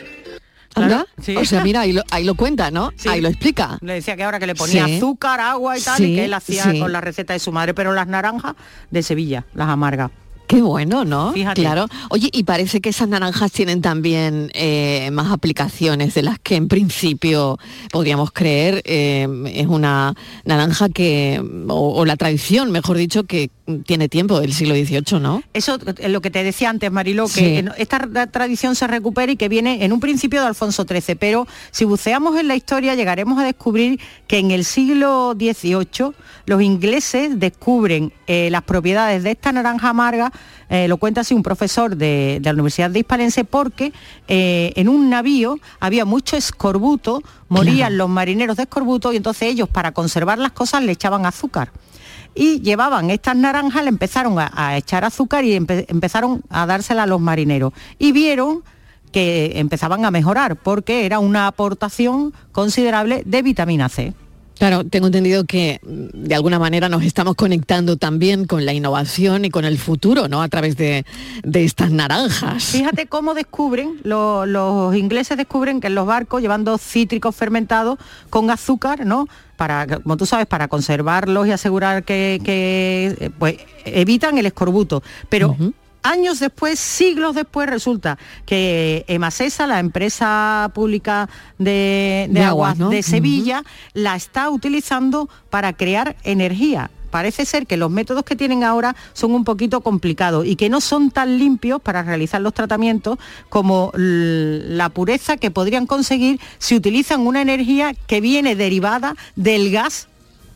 [0.76, 1.06] Anda,
[1.38, 2.92] O sea, mira, ahí lo, ahí lo cuenta, ¿no?
[3.08, 3.78] Ahí lo explica.
[3.82, 4.98] Le decía que ahora que le ponía Sí.
[4.98, 6.80] azúcar, agua y tal, Sí, y que él hacía sí.
[6.80, 8.56] con la receta de su madre, pero las naranjas
[8.92, 10.12] de Sevilla, las amargas.
[10.50, 11.32] Qué bueno, ¿no?
[11.32, 11.62] Fíjate.
[11.62, 11.86] Claro.
[12.10, 16.68] Oye, y parece que esas naranjas tienen también eh, más aplicaciones de las que en
[16.68, 17.60] principio
[17.92, 18.82] podríamos creer.
[18.86, 23.52] Eh, es una naranja que, o, o la tradición, mejor dicho, que
[23.86, 25.44] tiene tiempo del siglo XVIII, ¿no?
[25.54, 27.30] Eso es lo que te decía antes, Mariló, que
[27.64, 27.66] Sí.
[27.78, 31.46] esta ra- tradición se recupera y que viene en un principio de Alfonso XIII, pero
[31.70, 36.14] si buceamos en la historia llegaremos a descubrir que en el siglo XVIII
[36.48, 40.32] los ingleses descubren eh, las propiedades de esta naranja amarga,
[40.70, 43.92] eh, lo cuenta así un profesor de, de la Universidad de Hispalense, porque
[44.28, 49.68] eh, en un navío había mucho escorbuto, morían los marineros de escorbuto y entonces ellos
[49.68, 51.72] para conservar las cosas le echaban azúcar
[52.36, 57.04] y llevaban estas naranjas, le empezaron a, a echar azúcar y empe- empezaron a dársela
[57.04, 57.74] a los marineros.
[57.98, 58.64] Y vieron
[59.12, 64.14] que empezaban a mejorar porque era una aportación considerable de vitamina C.
[64.60, 69.46] Claro, tengo entendido que mm, de alguna manera nos estamos conectando también con la innovación
[69.46, 70.42] y con el futuro, ¿no?
[70.42, 71.06] A través de,
[71.44, 72.66] de estas naranjas.
[72.66, 77.98] Fíjate cómo descubren, lo- los ingleses descubren que en los barcos llevando cítricos fermentados
[78.30, 79.28] con azúcar, ¿no?
[79.56, 83.56] Para, como tú sabes, para conservarlos y asegurar que, que, eh, pues,
[83.86, 85.02] evitan el escorbuto.
[85.30, 85.56] Pero
[86.04, 92.78] años después, siglos después, resulta que Emasesa, la empresa pública de, de De aguas, aguas,
[92.78, 92.90] ¿no?
[92.90, 96.92] de Sevilla, la está utilizando para crear energía.
[97.10, 100.80] Parece ser que los métodos que tienen ahora son un poquito complicados y que no
[100.80, 103.18] son tan limpios para realizar los tratamientos
[103.50, 110.08] como la pureza que podrían conseguir si utilizan una energía que viene derivada del gas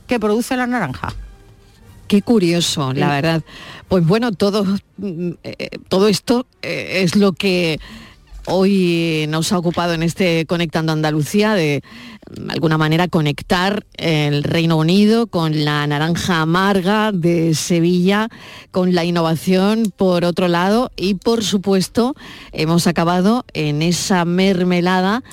[0.08, 1.14] que produce la naranja.
[2.14, 3.42] Qué curioso, la verdad.
[3.88, 4.66] Pues bueno, todo,
[4.98, 7.80] mm, eh, todo esto eh, es lo que
[8.46, 11.82] hoy nos ha ocupado en este Conectando Andalucía de
[12.40, 18.28] mm, alguna manera conectar el Reino Unido con la naranja amarga de Sevilla,
[18.70, 22.16] con la innovación por otro lado y por supuesto
[22.52, 25.24] hemos acabado en esa mermelada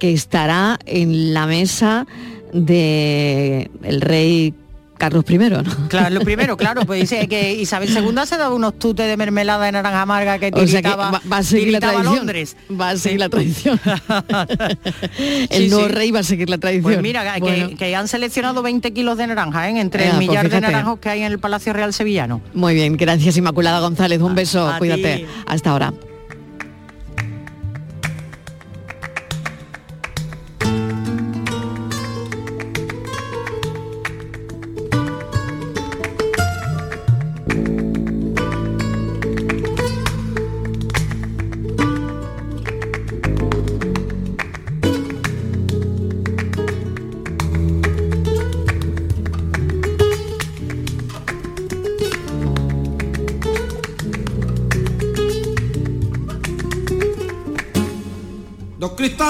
[0.00, 2.08] que estará en la mesa
[2.52, 4.52] de el rey
[4.96, 5.62] Carlos I, ¿no?
[5.88, 9.64] Claro, lo primero, claro, pues dice que Isabel II se daba unos tutes de mermelada
[9.66, 12.16] de naranja amarga que O sea que tiritaba, va, va a seguir la tradición.
[12.16, 12.56] Londres.
[12.80, 13.80] Va a seguir la tradición.
[15.18, 15.92] el Sí, nuevo sí.
[15.92, 16.84] rey va a seguir la tradición.
[16.84, 17.70] Pues mira, que, Bueno.
[17.76, 19.78] que han seleccionado 20 kilos de naranja, ¿eh?
[19.80, 22.40] entre Ah, el pues millar de naranjos que hay en el Palacio Real Sevillano.
[22.54, 24.20] Muy bien, gracias Inmaculada González.
[24.20, 25.16] Un beso, a cuídate.
[25.18, 25.26] ti.
[25.46, 25.92] Hasta ahora.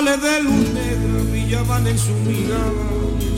[0.04, 2.72] Cristales de luz negra brillaban en su mirada,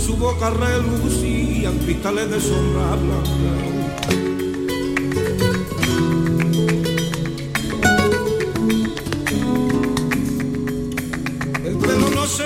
[0.04, 3.30] su boca relucían cristales de sombra blanca.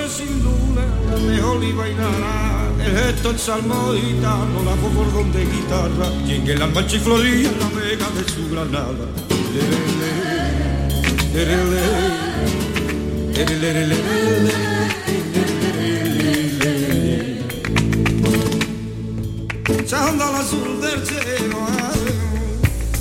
[0.09, 0.85] Sin luna,
[1.25, 2.67] mejor y nada.
[2.85, 6.07] El gesto, el salmo gitano, la voz de guitarra.
[6.27, 9.07] Y en el alma chiflolía la vega de su granada.
[13.33, 14.01] Lere, lere, lere,
[19.87, 21.57] Se anda al azul del cielo,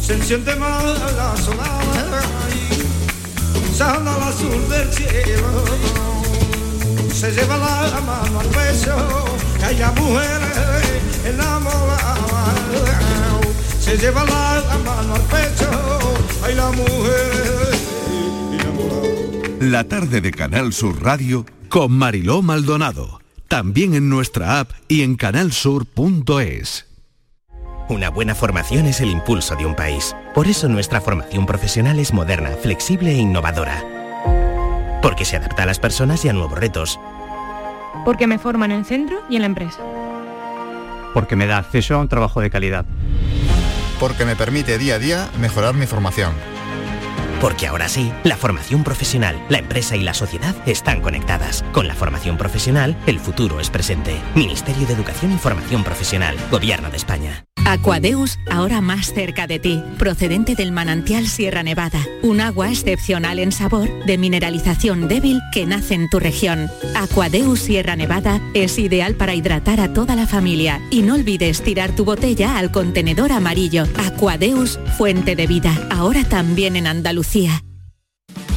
[0.02, 0.82] se enciende más
[1.16, 2.20] la sonada.
[2.44, 2.82] ay,
[3.76, 5.64] Se anda al azul del cielo,
[7.12, 8.94] se lleva la mano al pecho,
[9.64, 10.58] haya mujeres
[11.24, 12.18] enamoradas.
[13.80, 15.68] Se lleva la mano al pecho,
[16.44, 17.39] hay la mujer
[19.70, 23.20] La tarde de Canal Sur Radio con Mariló Maldonado.
[23.46, 26.88] También en nuestra app y en canalsur.es.
[27.88, 30.16] Una buena formación es el impulso de un país.
[30.34, 33.80] Por eso nuestra formación profesional es moderna, flexible e innovadora.
[35.02, 36.98] Porque se adapta a las personas y a nuevos retos.
[38.04, 39.78] Porque me forma en el centro y en la empresa.
[41.14, 42.86] porque me da acceso a un trabajo de calidad.
[44.00, 46.32] Porque me permite día a día mejorar mi formación.
[47.40, 51.64] Porque ahora sí, la formación profesional, la empresa y la sociedad están conectadas.
[51.72, 54.14] Con la formación profesional, el futuro es presente.
[54.34, 57.44] Ministerio de Educación y Formación Profesional, Gobierno de España.
[57.66, 63.52] Aquadeus, ahora más cerca de ti, procedente del manantial Sierra Nevada, un agua excepcional en
[63.52, 66.68] sabor, de mineralización débil que nace en tu región.
[66.96, 71.94] Aquadeus Sierra Nevada es ideal para hidratar a toda la familia y no olvides tirar
[71.94, 73.84] tu botella al contenedor amarillo.
[74.04, 77.29] Aquadeus, fuente de vida, ahora también en Andalucía.
[77.30, 77.69] Andalucía.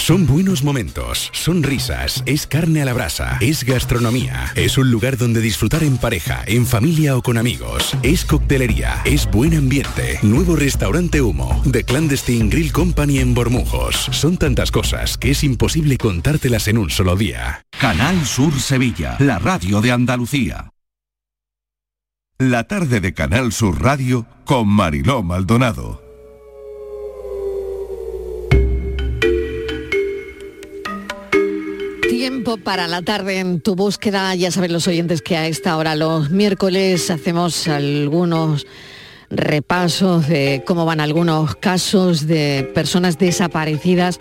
[0.00, 5.18] Son buenos momentos, son risas, es carne a la brasa, es gastronomía, es un lugar
[5.18, 10.56] donde disfrutar en pareja, en familia o con amigos, es coctelería, es buen ambiente, nuevo
[10.56, 14.08] restaurante Humo, The Clandestine Grill Company en Bormujos.
[14.10, 17.62] Son tantas cosas que es imposible contártelas en un solo día.
[17.78, 20.70] Canal Sur Sevilla, la radio de Andalucía.
[22.38, 26.09] La tarde de Canal Sur Radio con Mariló Maldonado.
[32.20, 34.34] Tiempo para la tarde en tu búsqueda.
[34.34, 38.66] Ya saben los oyentes que a esta hora los miércoles hacemos algunos
[39.30, 44.20] repasos de cómo van algunos casos de personas desaparecidas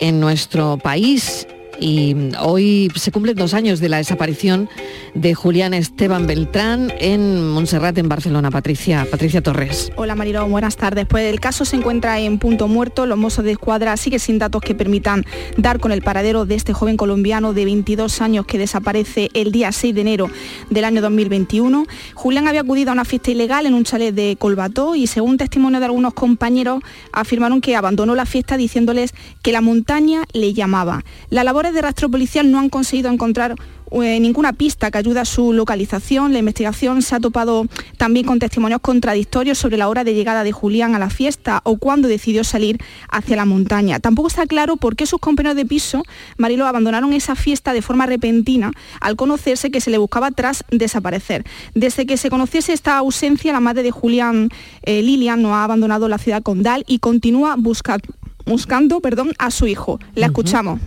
[0.00, 1.46] en nuestro país
[1.80, 4.68] y hoy se cumplen dos años de la desaparición
[5.14, 8.50] de Julián Esteban Beltrán en Montserrat, en Barcelona.
[8.50, 9.92] Patricia, Patricia Torres.
[9.96, 11.06] Hola Marilo, buenas tardes.
[11.06, 13.06] Pues el caso se encuentra en punto muerto.
[13.06, 15.24] Los mozos de escuadra siguen sin datos que permitan
[15.56, 19.72] dar con el paradero de este joven colombiano de 22 años que desaparece el día
[19.72, 20.30] 6 de enero
[20.70, 21.86] del año 2021.
[22.14, 25.80] Julián había acudido a una fiesta ilegal en un chalet de Colbató y según testimonio
[25.80, 31.04] de algunos compañeros afirmaron que abandonó la fiesta diciéndoles que la montaña le llamaba.
[31.30, 33.54] Las labores de rastro policial no han conseguido encontrar
[33.90, 36.32] eh, ninguna pista que ayude a su localización.
[36.32, 37.66] La investigación se ha topado
[37.96, 41.76] también con testimonios contradictorios sobre la hora de llegada de Julián a la fiesta o
[41.76, 42.78] cuándo decidió salir
[43.10, 43.98] hacia la montaña.
[44.00, 46.02] Tampoco está claro por qué sus compañeros de piso,
[46.38, 51.44] Marilo, abandonaron esa fiesta de forma repentina al conocerse que se le buscaba tras desaparecer.
[51.74, 54.48] Desde que se conociese esta ausencia, la madre de Julián,
[54.82, 59.98] eh, Lilian, no ha abandonado la ciudad condal y continúa buscando perdón, a su hijo.
[60.14, 60.80] La escuchamos.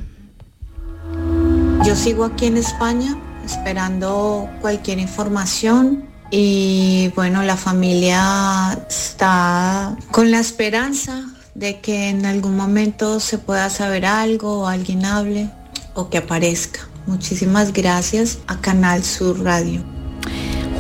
[1.84, 10.40] Yo sigo aquí en España esperando cualquier información y bueno, la familia está con la
[10.40, 11.26] esperanza
[11.56, 15.50] de que en algún momento se pueda saber algo o alguien hable
[15.96, 16.88] o que aparezca.
[17.08, 20.01] Muchísimas gracias a Canal Sur Radio.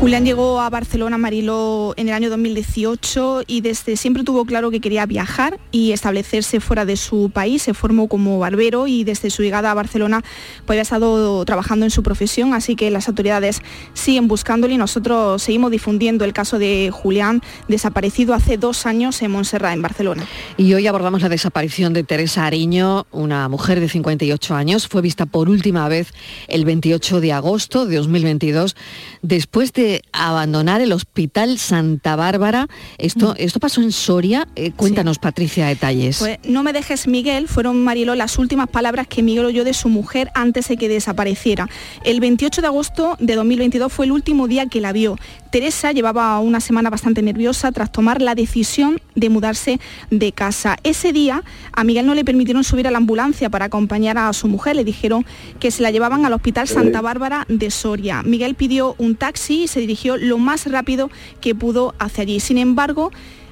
[0.02, 4.80] Julián llegó a Barcelona, Marilo, en el año 2018 y desde siempre tuvo claro que
[4.80, 7.62] quería viajar y establecerse fuera de su país.
[7.62, 10.24] Se formó como barbero y desde su llegada a Barcelona
[10.66, 13.62] pues, había estado trabajando en su profesión, así que las autoridades
[13.93, 19.30] siguen buscándole y nosotros seguimos difundiendo el caso de Julián, desaparecido hace dos años en
[19.30, 20.26] Montserrat, en Barcelona.
[20.58, 24.88] Y hoy abordamos la desaparición de Teresa Ariño, una mujer de 58 años.
[24.88, 26.12] Fue vista por última vez
[26.47, 28.76] el 28 de agosto de 2022
[29.22, 32.68] después de abandonar el Hospital Santa Bárbara.
[32.98, 34.48] Esto, esto pasó en Soria.
[34.56, 36.20] Eh, cuéntanos, Patricia, detalles.
[36.20, 39.89] Pues no me dejes, Miguel, fueron, Marielo, las últimas palabras que Miguel oyó de su
[39.89, 41.70] mujer antes de que desapareciera.
[42.04, 45.18] El 28 de agosto de 2022 fue el último día que la vio.
[45.52, 50.78] Teresa llevaba una semana bastante nerviosa tras tomar la decisión de mudarse de casa.
[50.84, 51.43] Ese día
[51.74, 54.78] a Miguel no le permitieron subir a la ambulancia para acompañar a su mujer.
[54.78, 55.26] Le dijeron
[55.60, 58.24] que se la llevaban al Hospital Santa Bárbara de Soria.
[58.24, 62.39] Miguel pidió un taxi y se dirigió lo más rápido que pudo hacia allí.
[62.39, 63.12] Sin embargo,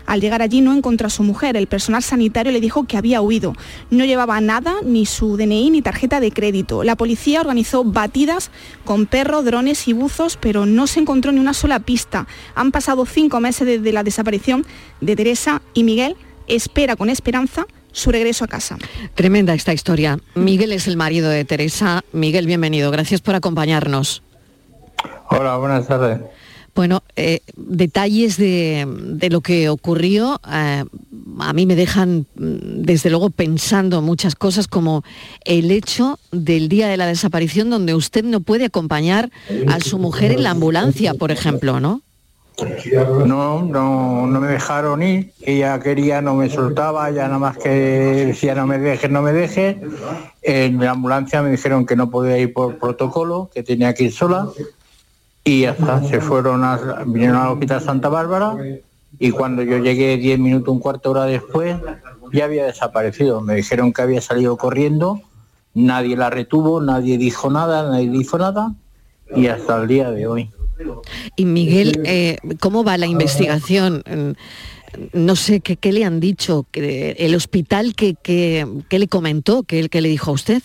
[0.09, 1.55] al llegar allí no encontró a su mujer.
[1.55, 3.53] El personal sanitario le dijo que había huido.
[3.91, 6.83] No llevaba nada, ni su DNI ni tarjeta de crédito.
[6.83, 8.49] La policía organizó batidas
[8.85, 12.25] con perros, drones y buzos, pero no se encontró ni una sola pista.
[12.55, 14.65] Han pasado cinco meses desde la desaparición
[14.99, 18.79] de Teresa y Miguel espera con esperanza su regreso a casa.
[19.13, 20.17] Tremenda esta historia.
[20.33, 22.01] Miguel es el marido de Teresa.
[22.13, 22.89] Miguel, bienvenido.
[22.89, 24.23] Gracias por acompañarnos.
[25.29, 26.19] Hola, buenas tardes.
[26.75, 28.87] Bueno, eh, detalles de,
[29.29, 30.83] lo que ocurrió eh,
[31.39, 35.03] a mí me dejan mm, desde luego pensando muchas cosas como
[35.45, 39.29] el hecho del día de la desaparición donde usted no puede acompañar
[39.67, 42.01] a su mujer en la ambulancia, por ejemplo, ¿no?
[43.25, 45.31] No, no, no me dejaron ir.
[45.41, 49.31] Ella quería, no me soltaba, ya nada más que decía no me dejes, no me
[49.31, 49.77] dejes.
[50.41, 54.13] En la ambulancia me dijeron que no podía ir por protocolo, que tenía que ir
[54.13, 54.49] sola
[55.43, 58.55] y hasta se fueron a, vinieron al hospital Santa Bárbara
[59.17, 61.77] y cuando yo llegué 10 minutos, un cuarto hora después,
[62.31, 63.41] ya había desaparecido.
[63.41, 65.21] Me dijeron que había salido corriendo,
[65.73, 68.73] nadie la retuvo, nadie dijo nada, nadie dijo nada
[69.35, 70.49] y hasta el día de hoy.
[71.35, 74.03] Y Miguel, eh, ¿cómo va la investigación?
[75.13, 76.65] No sé, ¿qué, qué le han dicho?
[76.73, 79.63] ¿El hospital qué, qué, le comentó?
[79.63, 80.63] ¿Qué, ¿Qué le dijo a usted?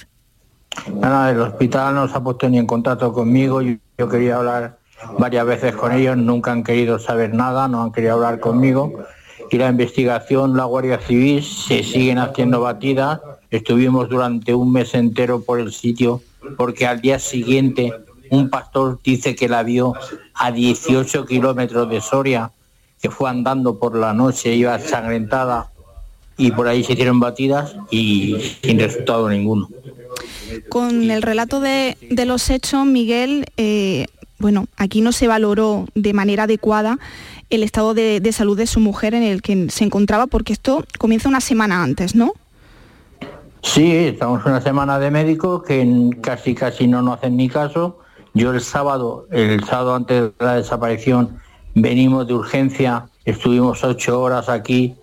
[0.92, 3.62] Nada, el hospital no se ha puesto ni en contacto conmigo.
[3.62, 4.78] Yo, quería hablar
[5.18, 9.04] varias veces con ellos, nunca han querido saber nada, no han querido hablar conmigo.
[9.50, 13.20] Y la investigación, la Guardia Civil, se siguen haciendo batidas.
[13.50, 16.22] Estuvimos durante un mes entero por el sitio
[16.56, 17.92] porque al día siguiente
[18.30, 19.94] un pastor dice que la vio
[20.34, 22.50] a 18 kilómetros de Soria,
[23.00, 25.70] que fue andando por la noche, iba sangrentada
[26.36, 29.68] y por ahí se hicieron batidas y sin resultado ninguno.
[30.68, 31.96] Con el relato de,
[32.26, 34.06] los hechos, Miguel, eh,
[34.38, 36.98] bueno, aquí no se valoró de manera adecuada
[37.50, 41.28] el estado de, salud de su mujer en el que se encontraba, porque esto comienza
[41.28, 42.32] una semana antes, ¿no?
[43.62, 48.00] Sí, estamos una semana de médicos que casi casi no nos hacen ni caso.
[48.34, 51.38] Yo el sábado, el sábado antes de la desaparición,
[51.74, 54.96] venimos de urgencia, estuvimos ocho horas aquí,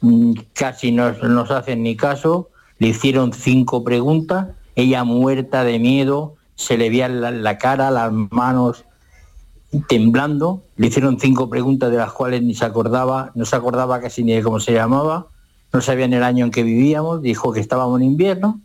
[0.00, 6.36] mm, casi no nos hacen ni caso, le hicieron cinco preguntas ella muerta de miedo,
[6.54, 8.84] se le veía la, cara, las manos
[9.88, 14.22] temblando, le hicieron cinco preguntas de las cuales ni se acordaba, no se acordaba casi
[14.22, 15.26] ni de cómo se llamaba,
[15.72, 18.60] no sabía en el año en que vivíamos, dijo que estábamos en invierno.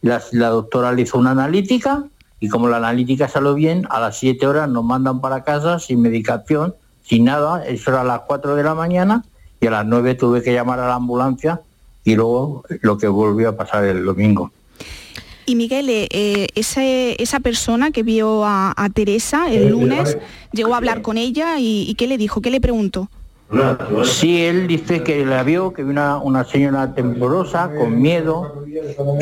[0.00, 2.04] La, la doctora le hizo una analítica
[2.40, 6.00] y como la analítica salió bien, a las 7 horas nos mandan para casa sin
[6.00, 9.24] medicación, sin nada, eso era a las 4 de la mañana
[9.60, 11.60] y a las 9 tuve que llamar a la ambulancia
[12.04, 14.52] y luego lo que volvió a pasar el domingo.
[15.48, 20.18] Y Miguel, eh, eh, ese- esa persona que vio a, a Teresa el lunes,
[20.52, 22.42] llegó a hablar con ella y, y ¿qué le dijo?
[22.42, 23.08] ¿Qué le preguntó?
[24.04, 28.62] Sí, él dice que la vio, que vio una, una señora temblorosa, con miedo,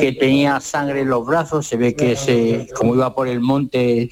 [0.00, 4.10] que tenía sangre en los brazos, se ve que se, como iba por el monte,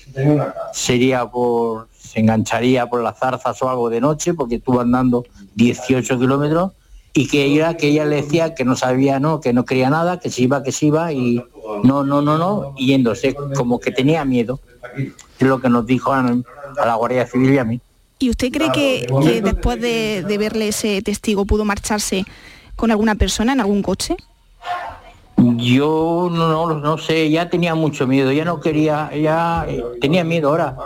[0.72, 5.24] sería por, se engancharía por las zarzas o algo de noche, porque estuvo andando
[5.56, 6.70] 18 kilómetros,
[7.12, 10.20] y que ella, que ella le decía que no sabía, no, que no quería nada,
[10.20, 11.42] que se iba, que se iba, y
[11.82, 14.60] no, no, no, no, yéndose, como que tenía miedo.
[15.38, 17.80] Es lo que nos dijo a, a la Guardia Civil y a mí.
[18.18, 22.24] ¿Y usted cree que, que después de, de verle ese testigo pudo marcharse
[22.76, 24.16] con alguna persona en algún coche?
[25.36, 30.22] Yo no, no, no sé, ya tenía mucho miedo, ya no quería, ya eh, tenía
[30.22, 30.76] miedo ahora.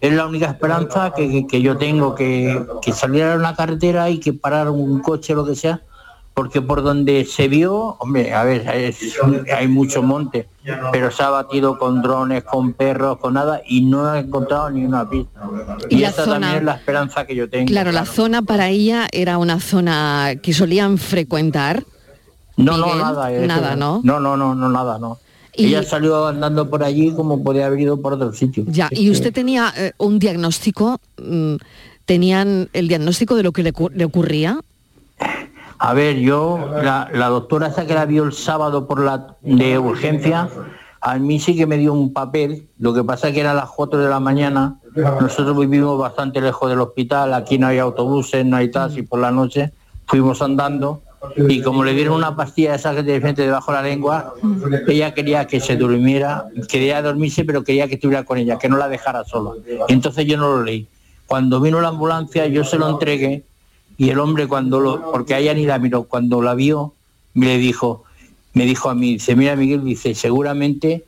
[0.00, 4.08] Es la única esperanza que, que- que yo tengo, que, que saliera a una carretera
[4.08, 5.82] y que parara un coche o lo que sea,
[6.36, 9.16] porque por donde se vio, hombre, a ver, es-
[9.56, 10.46] hay mucho monte,
[10.92, 14.84] pero se ha batido con drones, con perros, con nada, y no ha encontrado ni
[14.84, 15.40] una pista.
[15.88, 17.64] Y Y, la esa zona- también es la esperanza que yo tengo.
[17.64, 21.84] Claro, la zona para ella era una zona que solían frecuentar.
[22.58, 23.32] No, no, nada.
[23.32, 24.02] eso nada, ¿no?
[24.04, 25.16] No, no, no, no, nada, no.
[25.54, 28.64] Y- Ella salió andando por allí como podía haber ido por otro sitio.
[28.66, 31.54] Ya, y usted tenía eh, un diagnóstico, mm,
[32.04, 34.60] tenían el diagnóstico de lo que le ocurría.
[35.78, 40.48] A ver, yo, la, doctora esa que la vio el sábado por la de urgencia,
[41.00, 43.70] a mí sí que me dio un papel, lo que pasa que era a las
[43.70, 48.56] 4 de la mañana, nosotros vivimos bastante lejos del hospital, aquí no hay autobuses, no
[48.56, 49.72] hay taxi por la noche,
[50.06, 51.02] fuimos andando
[51.36, 54.34] y como le dieron una pastilla esa que te frente debajo de la lengua,
[54.86, 58.76] ella quería que se durmiera, quería dormirse, pero quería que estuviera con ella, que no
[58.76, 59.52] la dejara sola.
[59.88, 60.88] Entonces yo no lo leí.
[61.26, 63.44] Cuando vino la ambulancia yo se lo entregué
[63.98, 66.94] y el hombre cuando lo, porque a la miró, cuando la vio,
[67.34, 68.04] me dijo,
[68.52, 71.04] me dijo a mí, dice, mira Miguel, dice, seguramente,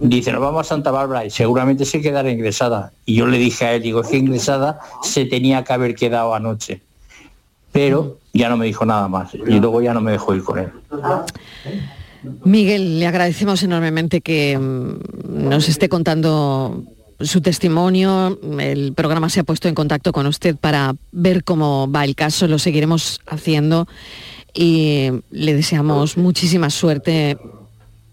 [0.00, 2.92] dice, nos vamos a Santa Bárbara y seguramente se quedará ingresada.
[3.06, 6.34] Y yo le dije a él, digo, es que ingresada se tenía que haber quedado
[6.34, 6.80] anoche.
[7.70, 10.58] Pero ya no me dijo nada más y luego ya no me dejó ir con
[10.58, 10.70] él.
[12.44, 16.84] Miguel, le agradecemos enormemente que mm, nos esté contando
[17.24, 18.38] su testimonio.
[18.58, 22.46] El programa se ha puesto en contacto con usted para ver cómo va el caso.
[22.48, 23.86] Lo seguiremos haciendo
[24.54, 27.38] y le deseamos muchísima suerte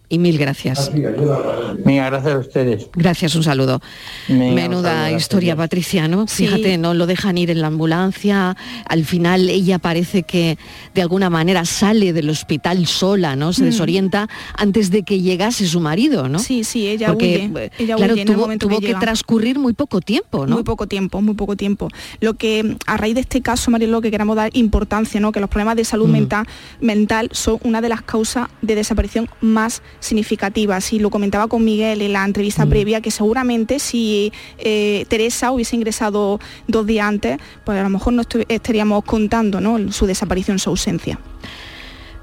[0.10, 0.92] y mil gracias.
[0.94, 2.88] Venga, gracias a ustedes.
[2.94, 3.80] Gracias, un saludo.
[4.28, 5.56] Menuda saludo, historia.
[5.56, 6.26] Patricia, ¿no?
[6.28, 6.46] Sí.
[6.48, 8.58] Fíjate, no lo dejan ir en la ambulancia.
[8.88, 10.58] Al final ella parece que
[10.96, 13.54] de alguna manera sale del hospital sola, ¿no?
[13.54, 13.66] Se Mm.
[13.66, 16.40] desorienta antes de que llegase su marido, ¿no?
[16.40, 17.66] Sí, sí, ella Porque, huye.
[17.66, 19.00] eh, Ella claro, huye en el tuvo, momento tuvo que que, llega.
[19.00, 20.56] transcurrir muy poco tiempo, ¿no?
[20.56, 21.88] Muy poco tiempo, muy poco tiempo.
[22.20, 25.32] Lo que a raíz de este caso, Marielo, que queramos dar importancia, ¿no?
[25.32, 26.12] Que los problemas de salud Mm.
[26.12, 26.46] mental,
[26.82, 30.94] mental son una de las causas de desaparición más significativas.
[30.94, 32.70] Y lo comentaba con Miguel en la entrevista Mm.
[32.70, 38.14] previa, que seguramente si eh, Teresa hubiese ingresado dos días antes, pues a lo mejor
[38.14, 39.92] no estaríamos contando ¿no?
[39.92, 41.20] su desaparición, su ausencia.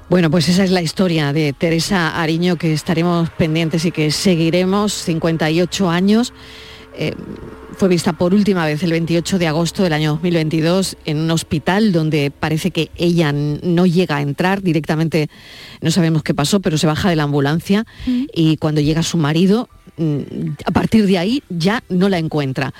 [0.09, 4.93] Bueno, pues esa es la historia de Teresa Ariño que estaremos pendientes y que seguiremos,
[4.93, 6.33] 58 años.
[6.97, 7.13] Eh,
[7.77, 11.91] fue vista por última vez el 28 de agosto del año 2022 en un hospital
[11.91, 15.29] donde parece que ella no llega a entrar directamente,
[15.81, 17.85] no sabemos qué pasó, pero se baja de la ambulancia
[18.33, 19.69] y cuando llega su marido,
[20.65, 22.73] a partir de ahí ya no la encuentra.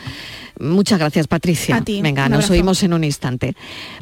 [0.59, 1.75] Muchas gracias, Patricia.
[1.75, 3.55] A ti, Venga, nos oímos en un instante.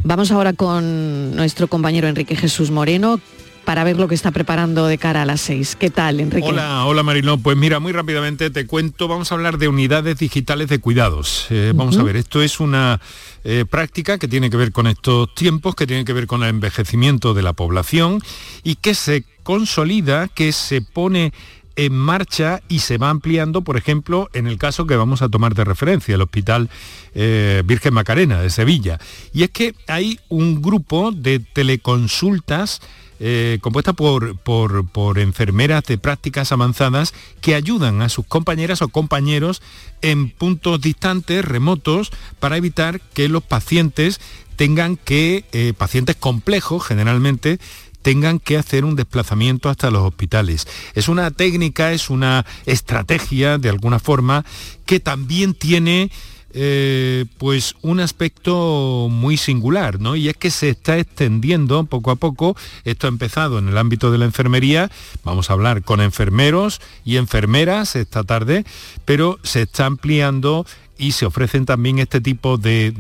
[0.04, 3.20] Vamos ahora con nuestro compañero Enrique Jesús Moreno
[3.66, 5.76] para ver lo que está preparando de cara a las seis.
[5.76, 6.48] ¿Qué tal, Enrique?
[6.48, 7.38] Hola, hola Mariló.
[7.38, 11.48] Pues mira, muy rápidamente te cuento, vamos a hablar de unidades digitales de cuidados.
[11.50, 13.02] Eh, vamos a ver, esto es una
[13.44, 16.50] eh, práctica que tiene que ver con estos tiempos, que tiene que ver con el
[16.50, 18.22] envejecimiento de la población
[18.64, 21.34] y que se consolida, que se pone
[21.76, 25.56] en marcha y se va ampliando, por ejemplo, en el caso que vamos a tomar
[25.56, 26.70] de referencia, el Hospital
[27.14, 29.00] eh, Virgen Macarena de Sevilla.
[29.34, 32.82] Y es que hay un grupo de teleconsultas
[33.20, 38.90] eh, compuesta por, por, por enfermeras de prácticas avanzadas que ayudan a sus compañeras o
[38.90, 39.62] compañeros
[40.02, 44.20] en puntos distantes, remotos, para evitar que los pacientes
[44.56, 47.60] tengan que, eh, pacientes complejos generalmente,
[48.02, 50.68] tengan que hacer un desplazamiento hasta los hospitales.
[50.94, 54.46] Es una técnica, es una estrategia de alguna forma
[54.86, 56.12] que también tiene
[56.58, 60.16] eh, pues un aspecto muy singular, ¿no?
[60.16, 64.10] Y es que se está extendiendo poco a poco, esto ha empezado en el ámbito
[64.10, 64.90] de la enfermería,
[65.26, 68.64] vamos a hablar con enfermeros y enfermeras esta tarde,
[69.04, 70.66] pero se está ampliando
[70.98, 72.94] y se ofrecen también este tipo de,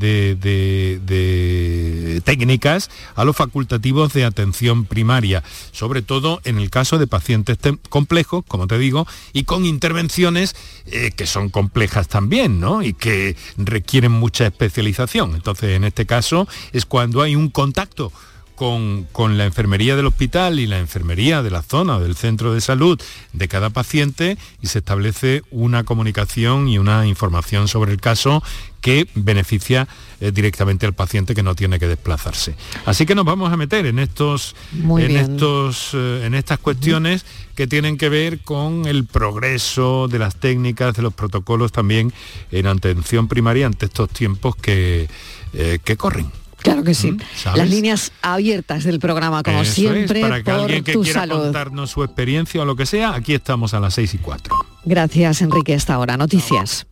[2.22, 7.58] técnicas a los facultativos de atención primaria, sobre todo en el caso de pacientes
[7.90, 10.56] complejos, como te digo, y con intervenciones
[10.86, 12.82] eh, que son complejas también, ¿no?
[12.82, 15.36] Y que requieren mucha especialización.
[15.36, 18.12] Entonces, en este caso es cuando hay un contacto
[18.56, 23.02] con, la enfermería del hospital y la enfermería de la zona del centro de salud
[23.34, 28.42] de cada paciente y se establece una comunicación y una información sobre el caso
[28.82, 29.88] que beneficia
[30.22, 32.56] eh, directamente al paciente que no tiene que desplazarse.
[32.86, 37.26] Así que nos vamos a meter en estos, en estos, eh, en estas cuestiones
[37.56, 42.14] que tienen que ver con el progreso de las técnicas, de los protocolos también
[42.52, 45.10] en atención primaria ante estos tiempos que,
[45.54, 46.45] eh, que corren.
[46.66, 47.16] Claro que sí.
[47.56, 51.44] Las líneas abiertas del programa, como siempre, para que por alguien que tu quiera salud.
[51.44, 54.56] contarnos su experiencia o lo que sea, aquí estamos a las 6 y 4.
[54.84, 55.76] Gracias, Enrique.
[55.76, 56.18] Hasta ahora.
[56.18, 56.88] Noticias.